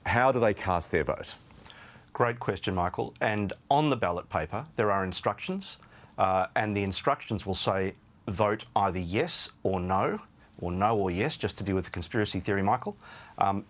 how 0.06 0.32
do 0.32 0.40
they 0.40 0.54
cast 0.54 0.92
their 0.92 1.04
vote? 1.04 1.34
Great 2.14 2.40
question, 2.40 2.76
Michael. 2.76 3.12
And 3.22 3.54
on 3.72 3.90
the 3.90 3.96
ballot 3.96 4.30
paper, 4.30 4.68
there 4.76 4.92
are 4.92 5.04
instructions, 5.04 5.80
uh, 6.20 6.46
and 6.56 6.78
the 6.78 6.84
instructions 6.84 7.48
will 7.48 7.56
say 7.56 7.96
vote 8.28 8.66
either 8.76 9.00
yes 9.00 9.50
or 9.64 9.80
no 9.80 10.22
or 10.60 10.72
no 10.72 10.96
or 10.96 11.10
yes, 11.10 11.36
just 11.36 11.58
to 11.58 11.64
deal 11.64 11.74
with 11.74 11.86
the 11.86 11.92
conspiracy 11.92 12.40
theory, 12.40 12.62
Michael, 12.62 12.96
um, 13.40 13.66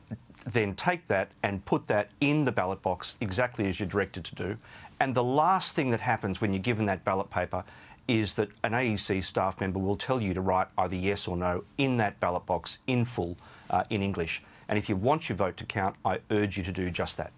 then 0.45 0.75
take 0.75 1.07
that 1.07 1.29
and 1.41 1.63
put 1.63 1.87
that 1.87 2.09
in 2.19 2.43
the 2.43 2.51
ballot 2.51 2.81
box 2.81 3.15
exactly 3.21 3.69
as 3.69 3.79
you're 3.79 3.87
directed 3.87 4.25
to 4.25 4.35
do. 4.35 4.57
And 4.99 5.15
the 5.15 5.23
last 5.23 5.73
thing 5.73 5.89
that 5.91 6.01
happens 6.01 6.41
when 6.41 6.51
you're 6.51 6.61
given 6.61 6.85
that 6.87 7.05
ballot 7.05 7.29
paper 7.29 7.63
is 8.07 8.35
that 8.35 8.49
an 8.63 8.73
AEC 8.73 9.23
staff 9.23 9.59
member 9.59 9.79
will 9.79 9.95
tell 9.95 10.21
you 10.21 10.33
to 10.33 10.41
write 10.41 10.67
either 10.77 10.95
yes 10.95 11.27
or 11.27 11.35
no 11.35 11.63
in 11.77 11.97
that 11.97 12.19
ballot 12.19 12.45
box 12.45 12.77
in 12.87 13.05
full 13.05 13.37
uh, 13.69 13.83
in 13.89 14.01
English. 14.01 14.41
And 14.67 14.77
if 14.77 14.89
you 14.89 14.95
want 14.95 15.29
your 15.29 15.35
vote 15.35 15.57
to 15.57 15.65
count, 15.65 15.95
I 16.03 16.19
urge 16.31 16.57
you 16.57 16.63
to 16.63 16.71
do 16.71 16.89
just 16.89 17.17
that. 17.17 17.33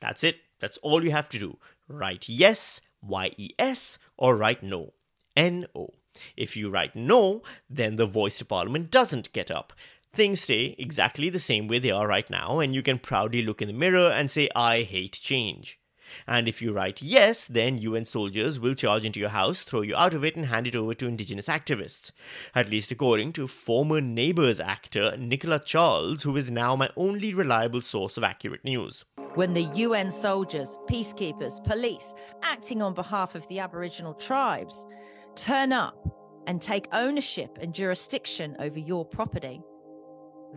That's 0.00 0.22
it. 0.24 0.36
That's 0.60 0.78
all 0.78 1.04
you 1.04 1.10
have 1.10 1.28
to 1.30 1.38
do. 1.38 1.58
Write 1.88 2.28
yes, 2.28 2.80
Y 3.02 3.32
E 3.36 3.50
S, 3.58 3.98
or 4.16 4.36
write 4.36 4.62
no, 4.62 4.92
N 5.36 5.66
O. 5.74 5.94
If 6.36 6.56
you 6.56 6.70
write 6.70 6.96
no, 6.96 7.42
then 7.70 7.96
the 7.96 8.06
voice 8.06 8.38
to 8.38 8.44
parliament 8.44 8.90
doesn't 8.90 9.32
get 9.32 9.50
up. 9.50 9.72
Things 10.12 10.40
stay 10.40 10.74
exactly 10.78 11.30
the 11.30 11.38
same 11.38 11.68
way 11.68 11.78
they 11.78 11.90
are 11.90 12.08
right 12.08 12.28
now, 12.28 12.58
and 12.58 12.74
you 12.74 12.82
can 12.82 12.98
proudly 12.98 13.42
look 13.42 13.62
in 13.62 13.68
the 13.68 13.74
mirror 13.74 14.10
and 14.10 14.30
say, 14.30 14.48
I 14.56 14.82
hate 14.82 15.12
change. 15.12 15.78
And 16.26 16.48
if 16.48 16.60
you 16.62 16.72
write 16.72 17.02
yes, 17.02 17.46
then 17.46 17.78
UN 17.78 18.04
soldiers 18.04 18.58
will 18.58 18.74
charge 18.74 19.04
into 19.04 19.20
your 19.20 19.28
house, 19.30 19.62
throw 19.62 19.82
you 19.82 19.96
out 19.96 20.14
of 20.14 20.24
it, 20.24 20.36
and 20.36 20.46
hand 20.46 20.66
it 20.66 20.76
over 20.76 20.94
to 20.94 21.06
indigenous 21.06 21.48
activists. 21.48 22.12
At 22.54 22.68
least 22.68 22.90
according 22.90 23.32
to 23.34 23.46
former 23.46 24.00
Neighbours 24.00 24.60
actor 24.60 25.16
Nicola 25.16 25.58
Charles, 25.58 26.22
who 26.22 26.36
is 26.36 26.50
now 26.50 26.76
my 26.76 26.88
only 26.96 27.34
reliable 27.34 27.80
source 27.80 28.16
of 28.16 28.24
accurate 28.24 28.64
news. 28.64 29.04
When 29.34 29.52
the 29.54 29.70
UN 29.74 30.10
soldiers, 30.10 30.78
peacekeepers, 30.88 31.62
police, 31.62 32.14
acting 32.42 32.82
on 32.82 32.94
behalf 32.94 33.34
of 33.34 33.46
the 33.48 33.60
Aboriginal 33.60 34.14
tribes, 34.14 34.86
turn 35.36 35.72
up 35.72 35.96
and 36.46 36.60
take 36.60 36.88
ownership 36.92 37.58
and 37.60 37.74
jurisdiction 37.74 38.56
over 38.58 38.78
your 38.78 39.04
property, 39.04 39.60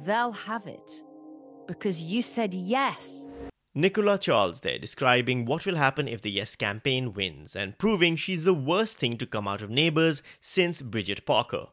they'll 0.06 0.32
have 0.32 0.66
it 0.68 1.04
because 1.68 2.02
you 2.02 2.22
said 2.22 2.54
yes. 2.54 3.28
Nicola 3.74 4.18
Charles 4.18 4.60
there 4.60 4.78
describing 4.78 5.46
what 5.46 5.66
will 5.66 5.78
happen 5.78 6.06
if 6.06 6.22
the 6.22 6.30
Yes 6.30 6.58
campaign 6.58 7.14
wins 7.14 7.56
and 7.56 7.78
proving 7.78 8.18
she's 8.18 8.44
the 8.44 8.54
worst 8.54 8.98
thing 8.98 9.18
to 9.18 9.26
come 9.26 9.48
out 9.48 9.62
of 9.62 9.70
Neighbours 9.70 10.22
since 10.42 10.82
Bridget 10.82 11.26
Parker. 11.26 11.68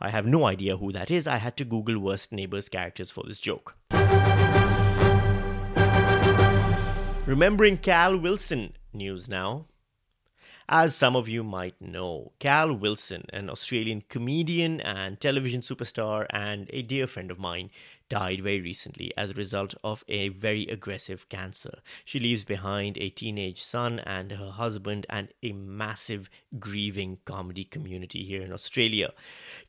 I 0.00 0.10
have 0.10 0.26
no 0.26 0.44
idea 0.44 0.76
who 0.76 0.90
that 0.90 1.12
is, 1.12 1.28
I 1.28 1.36
had 1.36 1.56
to 1.58 1.64
Google 1.64 2.00
worst 2.00 2.32
Neighbours 2.32 2.68
characters 2.68 3.12
for 3.12 3.22
this 3.28 3.38
joke. 3.38 3.76
Remembering 7.26 7.78
Cal 7.78 8.16
Wilson 8.18 8.72
news 8.92 9.28
now. 9.28 9.66
As 10.68 10.96
some 10.96 11.14
of 11.14 11.28
you 11.28 11.44
might 11.44 11.78
know, 11.78 12.32
Cal 12.38 12.72
Wilson, 12.72 13.26
an 13.34 13.50
Australian 13.50 14.02
comedian 14.08 14.80
and 14.80 15.20
television 15.20 15.60
superstar 15.60 16.26
and 16.30 16.70
a 16.72 16.80
dear 16.80 17.06
friend 17.06 17.30
of 17.30 17.38
mine, 17.38 17.68
died 18.08 18.42
very 18.42 18.60
recently 18.60 19.12
as 19.16 19.30
a 19.30 19.34
result 19.34 19.74
of 19.82 20.04
a 20.08 20.28
very 20.28 20.66
aggressive 20.66 21.28
cancer. 21.28 21.78
She 22.04 22.20
leaves 22.20 22.44
behind 22.44 22.98
a 22.98 23.08
teenage 23.08 23.62
son 23.62 24.00
and 24.00 24.32
her 24.32 24.50
husband 24.50 25.06
and 25.08 25.28
a 25.42 25.52
massive 25.52 26.28
grieving 26.58 27.18
comedy 27.24 27.64
community 27.64 28.22
here 28.24 28.42
in 28.42 28.52
Australia. 28.52 29.12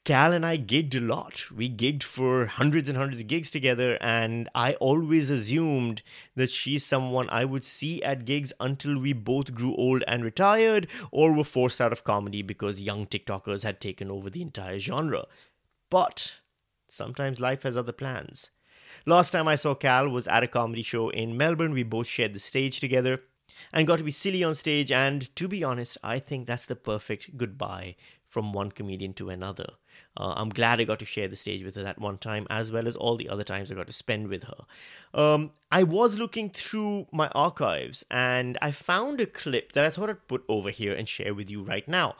Cal 0.03 0.33
and 0.33 0.45
I 0.45 0.57
gigged 0.57 0.95
a 0.95 0.99
lot. 0.99 1.51
We 1.51 1.69
gigged 1.69 2.03
for 2.03 2.45
hundreds 2.45 2.89
and 2.89 2.97
hundreds 2.97 3.21
of 3.21 3.27
gigs 3.27 3.49
together, 3.49 3.97
and 4.01 4.49
I 4.53 4.73
always 4.75 5.29
assumed 5.29 6.01
that 6.35 6.51
she's 6.51 6.85
someone 6.85 7.29
I 7.29 7.45
would 7.45 7.63
see 7.63 8.03
at 8.03 8.25
gigs 8.25 8.53
until 8.59 8.99
we 8.99 9.13
both 9.13 9.53
grew 9.55 9.75
old 9.75 10.03
and 10.07 10.23
retired 10.23 10.87
or 11.11 11.33
were 11.33 11.43
forced 11.43 11.81
out 11.81 11.91
of 11.91 12.03
comedy 12.03 12.41
because 12.41 12.81
young 12.81 13.05
TikTokers 13.07 13.63
had 13.63 13.79
taken 13.79 14.11
over 14.11 14.29
the 14.29 14.41
entire 14.41 14.79
genre. 14.79 15.25
But 15.89 16.41
Sometimes 16.95 17.41
life 17.41 17.63
has 17.63 17.75
other 17.75 17.91
plans. 17.91 18.51
Last 19.05 19.31
time 19.31 19.49
I 19.49 19.55
saw 19.55 19.75
Cal 19.75 20.07
was 20.07 20.29
at 20.29 20.43
a 20.43 20.47
comedy 20.47 20.81
show 20.81 21.09
in 21.09 21.35
Melbourne. 21.35 21.73
We 21.73 21.83
both 21.83 22.07
shared 22.07 22.33
the 22.33 22.39
stage 22.39 22.79
together 22.79 23.21
and 23.73 23.85
got 23.85 23.97
to 23.97 24.03
be 24.05 24.11
silly 24.11 24.45
on 24.45 24.55
stage. 24.55 24.93
And 24.93 25.35
to 25.35 25.49
be 25.49 25.61
honest, 25.61 25.97
I 26.01 26.19
think 26.19 26.47
that's 26.47 26.65
the 26.65 26.75
perfect 26.77 27.35
goodbye 27.35 27.97
from 28.29 28.53
one 28.53 28.71
comedian 28.71 29.13
to 29.15 29.29
another. 29.29 29.67
Uh, 30.15 30.33
I'm 30.37 30.49
glad 30.49 30.79
I 30.79 30.85
got 30.85 30.99
to 30.99 31.05
share 31.05 31.27
the 31.27 31.35
stage 31.35 31.65
with 31.65 31.75
her 31.75 31.83
that 31.83 31.99
one 31.99 32.17
time, 32.17 32.47
as 32.49 32.71
well 32.71 32.87
as 32.87 32.95
all 32.95 33.17
the 33.17 33.27
other 33.27 33.43
times 33.43 33.71
I 33.71 33.75
got 33.75 33.87
to 33.87 33.93
spend 33.93 34.29
with 34.29 34.43
her. 34.43 34.65
Um, 35.13 35.51
I 35.71 35.83
was 35.83 36.17
looking 36.17 36.49
through 36.49 37.07
my 37.11 37.27
archives 37.29 38.05
and 38.09 38.57
I 38.61 38.71
found 38.71 39.19
a 39.19 39.25
clip 39.25 39.73
that 39.73 39.83
I 39.83 39.89
thought 39.89 40.09
I'd 40.09 40.27
put 40.29 40.45
over 40.47 40.69
here 40.69 40.93
and 40.93 41.09
share 41.09 41.33
with 41.33 41.49
you 41.49 41.61
right 41.61 41.87
now. 41.87 42.15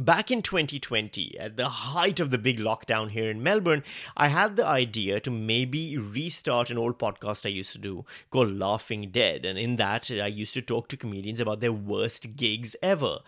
Back 0.00 0.30
in 0.30 0.42
2020, 0.42 1.36
at 1.40 1.56
the 1.56 1.68
height 1.68 2.20
of 2.20 2.30
the 2.30 2.38
big 2.38 2.58
lockdown 2.58 3.10
here 3.10 3.28
in 3.28 3.42
Melbourne, 3.42 3.82
I 4.16 4.28
had 4.28 4.54
the 4.54 4.64
idea 4.64 5.18
to 5.18 5.28
maybe 5.28 5.98
restart 5.98 6.70
an 6.70 6.78
old 6.78 7.00
podcast 7.00 7.44
I 7.44 7.48
used 7.48 7.72
to 7.72 7.78
do 7.78 8.04
called 8.30 8.52
Laughing 8.52 9.10
Dead. 9.10 9.44
And 9.44 9.58
in 9.58 9.74
that, 9.74 10.08
I 10.08 10.28
used 10.28 10.54
to 10.54 10.62
talk 10.62 10.86
to 10.88 10.96
comedians 10.96 11.40
about 11.40 11.58
their 11.58 11.72
worst 11.72 12.36
gigs 12.36 12.76
ever. 12.80 13.18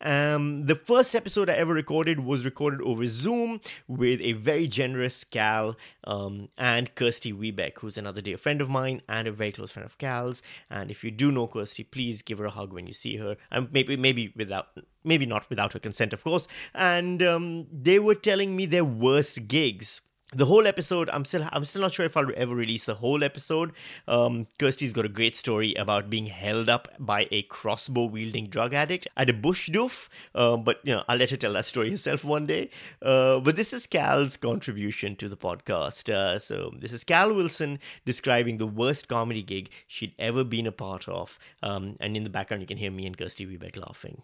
Um, 0.00 0.66
the 0.66 0.74
first 0.74 1.14
episode 1.14 1.50
I 1.50 1.54
ever 1.54 1.74
recorded 1.74 2.20
was 2.20 2.44
recorded 2.44 2.80
over 2.82 3.06
Zoom 3.06 3.60
with 3.86 4.20
a 4.20 4.32
very 4.32 4.66
generous 4.66 5.24
Cal 5.24 5.76
um, 6.04 6.48
and 6.56 6.94
Kirsty 6.94 7.32
Webeck, 7.32 7.78
who's 7.78 7.98
another 7.98 8.20
dear 8.20 8.38
friend 8.38 8.60
of 8.60 8.70
mine 8.70 9.02
and 9.08 9.28
a 9.28 9.32
very 9.32 9.52
close 9.52 9.72
friend 9.72 9.84
of 9.86 9.98
Cal's. 9.98 10.42
And 10.70 10.90
if 10.90 11.04
you 11.04 11.10
do 11.10 11.30
know 11.30 11.46
Kirsty, 11.46 11.84
please 11.84 12.22
give 12.22 12.38
her 12.38 12.46
a 12.46 12.50
hug 12.50 12.72
when 12.72 12.86
you 12.86 12.94
see 12.94 13.16
her. 13.16 13.36
And 13.50 13.70
maybe 13.72 13.96
maybe 13.96 14.32
without 14.36 14.68
maybe 15.04 15.26
not 15.26 15.48
without 15.50 15.74
her 15.74 15.78
consent, 15.78 16.12
of 16.12 16.24
course. 16.24 16.48
And 16.74 17.22
um, 17.22 17.66
they 17.72 17.98
were 17.98 18.14
telling 18.14 18.56
me 18.56 18.66
their 18.66 18.84
worst 18.84 19.48
gigs 19.48 20.00
the 20.32 20.46
whole 20.46 20.66
episode 20.66 21.10
i'm 21.12 21.24
still 21.24 21.44
i'm 21.52 21.64
still 21.64 21.82
not 21.82 21.92
sure 21.92 22.06
if 22.06 22.16
i'll 22.16 22.30
ever 22.36 22.54
release 22.54 22.84
the 22.84 22.94
whole 22.94 23.24
episode. 23.24 23.72
Um 24.06 24.46
kirsty's 24.58 24.92
got 24.92 25.04
a 25.04 25.08
great 25.08 25.34
story 25.34 25.74
about 25.74 26.08
being 26.08 26.26
held 26.26 26.68
up 26.68 26.88
by 26.98 27.26
a 27.32 27.42
crossbow 27.42 28.04
wielding 28.04 28.46
drug 28.46 28.72
addict 28.72 29.08
at 29.16 29.28
a 29.28 29.32
bush 29.32 29.68
doof. 29.70 30.08
Uh, 30.34 30.56
but 30.56 30.78
you 30.84 30.92
know 30.92 31.02
i'll 31.08 31.16
let 31.16 31.30
her 31.30 31.36
tell 31.36 31.52
that 31.54 31.64
story 31.64 31.90
herself 31.90 32.24
one 32.24 32.46
day. 32.46 32.70
Uh, 33.02 33.40
but 33.40 33.56
this 33.56 33.72
is 33.72 33.86
cal's 33.86 34.36
contribution 34.36 35.16
to 35.16 35.28
the 35.28 35.36
podcast. 35.36 36.08
Uh, 36.08 36.38
so 36.38 36.72
this 36.78 36.92
is 36.92 37.02
cal 37.02 37.34
wilson 37.34 37.80
describing 38.04 38.58
the 38.58 38.66
worst 38.66 39.08
comedy 39.08 39.42
gig 39.42 39.68
she'd 39.88 40.14
ever 40.18 40.44
been 40.44 40.66
a 40.66 40.72
part 40.72 41.08
of. 41.08 41.38
Um, 41.62 41.96
and 41.98 42.16
in 42.16 42.22
the 42.22 42.30
background 42.30 42.62
you 42.62 42.68
can 42.68 42.78
hear 42.78 42.92
me 42.92 43.06
and 43.06 43.18
kirsty 43.18 43.46
webeck 43.46 43.76
laughing 43.76 44.22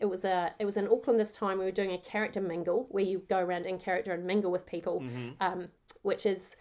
it 0.00 0.06
was 0.06 0.24
a 0.24 0.52
it 0.58 0.64
was 0.64 0.76
in 0.76 0.88
Auckland 0.88 1.18
this 1.18 1.32
time. 1.32 1.58
We 1.58 1.64
were 1.64 1.70
doing 1.70 1.92
a 1.92 1.98
character 1.98 2.40
mingle 2.40 2.86
where 2.90 3.04
you 3.04 3.22
go 3.28 3.38
around 3.38 3.66
in 3.66 3.78
character 3.78 4.12
and 4.12 4.24
mingle 4.24 4.50
with 4.50 4.66
people, 4.66 5.00
mm-hmm. 5.00 5.30
um, 5.40 5.68
which 6.02 6.26
is 6.26 6.54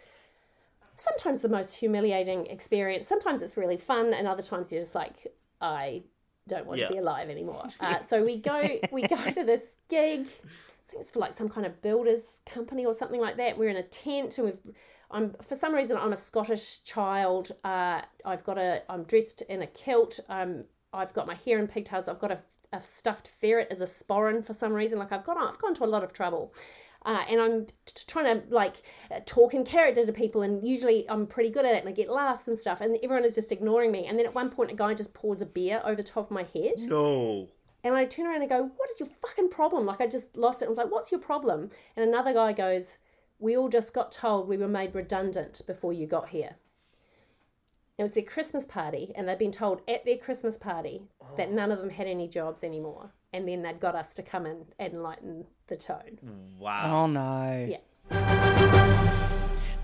sometimes 0.96 1.42
the 1.42 1.50
most 1.50 1.76
humiliating 1.76 2.48
experience. 2.48 3.08
Sometimes 3.08 3.42
it's 3.42 3.58
really 3.58 3.78
fun, 3.78 4.14
and 4.14 4.28
other 4.28 4.42
times 4.44 4.72
you're 4.72 4.82
just 4.82 4.96
like, 4.96 5.28
I 5.62 6.04
don't 6.48 6.66
want 6.66 6.80
yeah. 6.80 6.88
to 6.88 6.94
be 6.94 7.00
alive 7.00 7.30
anymore. 7.30 7.68
Uh, 7.80 8.02
so 8.02 8.24
we 8.24 8.40
go 8.40 8.62
we 8.92 9.04
go 9.04 9.18
to 9.32 9.44
this 9.44 9.76
gig. 9.90 10.22
I 10.22 10.90
think 10.92 11.02
it's 11.02 11.12
for 11.12 11.20
like 11.20 11.34
some 11.34 11.50
kind 11.50 11.66
of 11.66 11.82
builders 11.82 12.22
company 12.46 12.86
or 12.86 12.94
something 12.94 13.22
like 13.22 13.38
that. 13.38 13.58
We're 13.58 13.70
in 13.70 13.78
a 13.78 13.84
tent 13.84 14.38
and 14.38 14.48
we've. 14.48 14.76
I'm 15.10 15.36
for 15.42 15.56
some 15.56 15.74
reason 15.74 15.96
I'm 15.96 16.12
a 16.12 16.18
Scottish 16.18 16.84
child. 16.84 17.54
Uh, 17.64 18.02
I've 18.26 18.44
got 18.44 18.58
a 18.58 18.84
I'm 18.90 19.04
dressed 19.04 19.42
in 19.44 19.62
a 19.62 19.68
kilt. 19.68 20.20
Um, 20.28 20.66
I've 20.94 21.14
got 21.14 21.28
my 21.28 21.36
hair 21.36 21.60
in 21.60 21.68
pigtails. 21.68 22.10
I've 22.10 22.20
got 22.20 22.32
a 22.32 22.40
a 22.74 22.82
stuffed 22.82 23.28
ferret 23.28 23.68
as 23.72 23.82
a 23.82 23.86
sporran 23.86 24.44
for 24.44 24.54
some 24.54 24.74
reason. 24.74 25.00
Like 25.00 25.12
I've 25.12 25.24
gone, 25.24 25.38
I've 25.38 25.60
gone 25.60 25.74
to 25.76 25.84
a 25.84 25.86
lot 25.86 26.04
of 26.04 26.14
trouble. 26.14 26.54
Uh, 27.06 27.24
and 27.30 27.40
I'm 27.40 27.66
t- 27.86 28.04
trying 28.08 28.26
to 28.26 28.54
like 28.54 28.76
talk 29.26 29.54
in 29.54 29.64
character 29.64 30.06
to 30.06 30.12
people, 30.12 30.42
and 30.42 30.68
usually 30.68 31.10
I'm 31.10 31.26
pretty 31.26 31.50
good 31.50 31.66
at 31.66 31.76
it, 31.76 31.80
and 31.80 31.90
I 31.90 31.94
get 31.94 32.10
laughs 32.10 32.48
and 32.48 32.60
stuff, 32.60 32.82
and 32.82 32.98
everyone 33.02 33.24
is 33.24 33.36
just 33.36 33.52
ignoring 33.52 33.92
me. 33.92 34.08
And 34.08 34.20
then 34.20 34.26
at 34.26 34.36
one 34.36 34.50
point, 34.50 34.72
a 34.72 34.76
guy 34.76 34.94
just 34.94 35.14
pours 35.14 35.42
a 35.42 35.46
beer 35.46 35.82
over 35.86 35.96
the 35.96 36.04
top 36.04 36.26
of 36.26 36.32
my 36.32 36.46
head. 36.54 36.74
No. 36.80 37.48
And 37.84 37.94
I 37.94 38.06
turn 38.06 38.26
around 38.26 38.42
and 38.42 38.50
go, 38.50 38.64
"What 38.76 38.90
is 38.90 39.00
your 39.00 39.08
fucking 39.22 39.50
problem?" 39.50 39.86
Like 39.86 40.02
I 40.02 40.08
just 40.08 40.36
lost 40.36 40.62
it. 40.62 40.66
I 40.66 40.70
was 40.70 40.78
like, 40.78 40.92
"What's 40.92 41.12
your 41.12 41.22
problem?" 41.22 41.70
And 41.96 42.06
another 42.06 42.34
guy 42.34 42.52
goes, 42.52 42.98
we 43.40 43.56
all 43.56 43.70
just 43.70 43.94
got 43.94 44.12
told 44.12 44.48
we 44.48 44.58
were 44.58 44.68
made 44.68 44.96
redundant 44.96 45.62
before 45.68 45.94
you 45.94 46.08
got 46.08 46.30
here. 46.30 46.56
It 47.98 48.04
was 48.04 48.14
their 48.14 48.24
Christmas 48.24 48.68
party, 48.68 49.12
and 49.16 49.28
they'd 49.28 49.40
been 49.40 49.52
told 49.52 49.82
at 49.88 50.06
their 50.06 50.18
Christmas 50.18 50.58
party 50.58 51.02
that 51.36 51.50
oh. 51.50 51.54
none 51.54 51.72
of 51.72 51.80
them 51.80 51.90
had 51.90 52.06
any 52.06 52.28
jobs 52.28 52.64
anymore. 52.64 53.12
And 53.34 53.48
then 53.48 53.64
they'd 53.64 53.80
got 53.80 53.96
us 53.96 54.14
to 54.16 54.24
come 54.24 54.46
in 54.46 54.66
and 54.78 55.02
lighten 55.02 55.46
the 55.68 55.78
tone. 55.78 56.20
Wow. 56.60 57.04
Oh 57.04 57.08
no. 57.08 57.68
Yeah. 57.70 57.78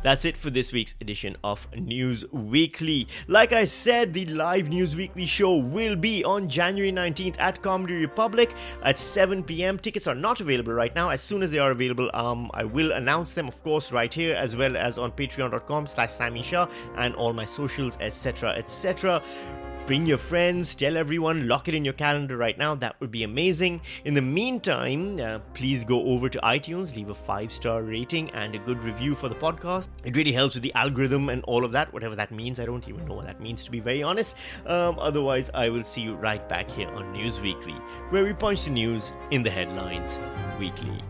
That's 0.04 0.26
it 0.26 0.36
for 0.36 0.50
this 0.50 0.74
week's 0.74 0.96
edition 1.00 1.38
of 1.46 1.66
News 1.74 2.26
Weakly. 2.34 3.08
Like 3.30 3.54
I 3.54 3.64
said, 3.64 4.14
the 4.14 4.26
live 4.26 4.68
News 4.68 4.98
Weakly 4.98 5.26
show 5.26 5.56
will 5.56 5.96
be 5.96 6.26
on 6.26 6.50
January 6.50 6.92
19th 6.92 7.40
at 7.40 7.62
Comedy 7.62 7.94
Republic 7.94 8.54
at 8.84 9.00
7 9.00 9.46
p.m. 9.46 9.80
Tickets 9.80 10.06
are 10.06 10.14
not 10.14 10.42
available 10.42 10.74
right 10.74 10.94
now. 10.94 11.08
As 11.08 11.22
soon 11.22 11.42
as 11.42 11.52
they 11.52 11.60
are 11.60 11.72
available, 11.72 12.12
um, 12.14 12.52
I 12.54 12.66
will 12.66 12.92
announce 12.92 13.32
them, 13.32 13.48
of 13.48 13.64
course, 13.64 13.94
right 13.94 14.14
here, 14.14 14.36
as 14.36 14.58
well 14.58 14.76
as 14.76 14.98
on 14.98 15.14
patreon.com 15.14 15.88
slash 15.88 16.12
Sami 16.12 16.44
Shah 16.44 16.68
and 16.98 17.16
all 17.16 17.32
my 17.32 17.46
socials, 17.46 17.98
etc., 18.02 18.50
etc. 18.58 19.24
Bring 19.86 20.06
your 20.06 20.18
friends, 20.18 20.76
tell 20.76 20.96
everyone, 20.96 21.50
lock 21.50 21.68
it 21.68 21.74
in 21.74 21.84
your 21.84 21.94
calendar 21.94 22.38
right 22.38 22.58
now. 22.58 22.74
That 22.74 22.96
would 23.02 23.12
be 23.12 23.24
amazing. 23.24 23.82
In 24.06 24.14
the 24.14 24.22
meantime, 24.22 25.20
uh, 25.20 25.40
please 25.54 25.84
go 25.84 26.02
over 26.06 26.30
to 26.30 26.40
iTunes, 26.40 26.96
leave 26.96 27.10
a 27.10 27.14
five 27.14 27.52
star 27.52 27.84
rating 27.84 28.30
and 28.30 28.56
a 28.56 28.60
good 28.60 28.82
review 28.82 29.14
for 29.14 29.28
the 29.28 29.36
podcast. 29.36 29.90
It 30.06 30.16
really 30.16 30.32
helps 30.32 30.56
with 30.56 30.64
the 30.64 30.74
algorithm 30.74 31.28
and 31.28 31.44
all 31.44 31.66
of 31.66 31.74
that, 31.74 31.92
whatever 31.92 32.16
that 32.16 32.32
means. 32.32 32.62
I 32.62 32.66
don't 32.66 32.88
even 32.88 33.06
know 33.06 33.16
what 33.16 33.26
that 33.26 33.42
means, 33.42 33.66
to 33.66 33.72
be 33.72 33.82
very 33.82 34.02
honest. 34.02 34.38
Um, 34.66 34.98
otherwise, 35.00 35.50
I 35.54 35.68
will 35.68 35.84
see 35.84 36.00
you 36.00 36.16
right 36.16 36.48
back 36.48 36.72
here 36.72 36.88
on 36.88 37.12
News 37.12 37.42
Weakly, 37.42 37.76
where 38.10 38.24
we 38.24 38.32
punch 38.32 38.64
the 38.64 38.72
news 38.72 39.12
in 39.32 39.44
the 39.44 39.50
headlines 39.50 40.18
weekly. 40.58 41.04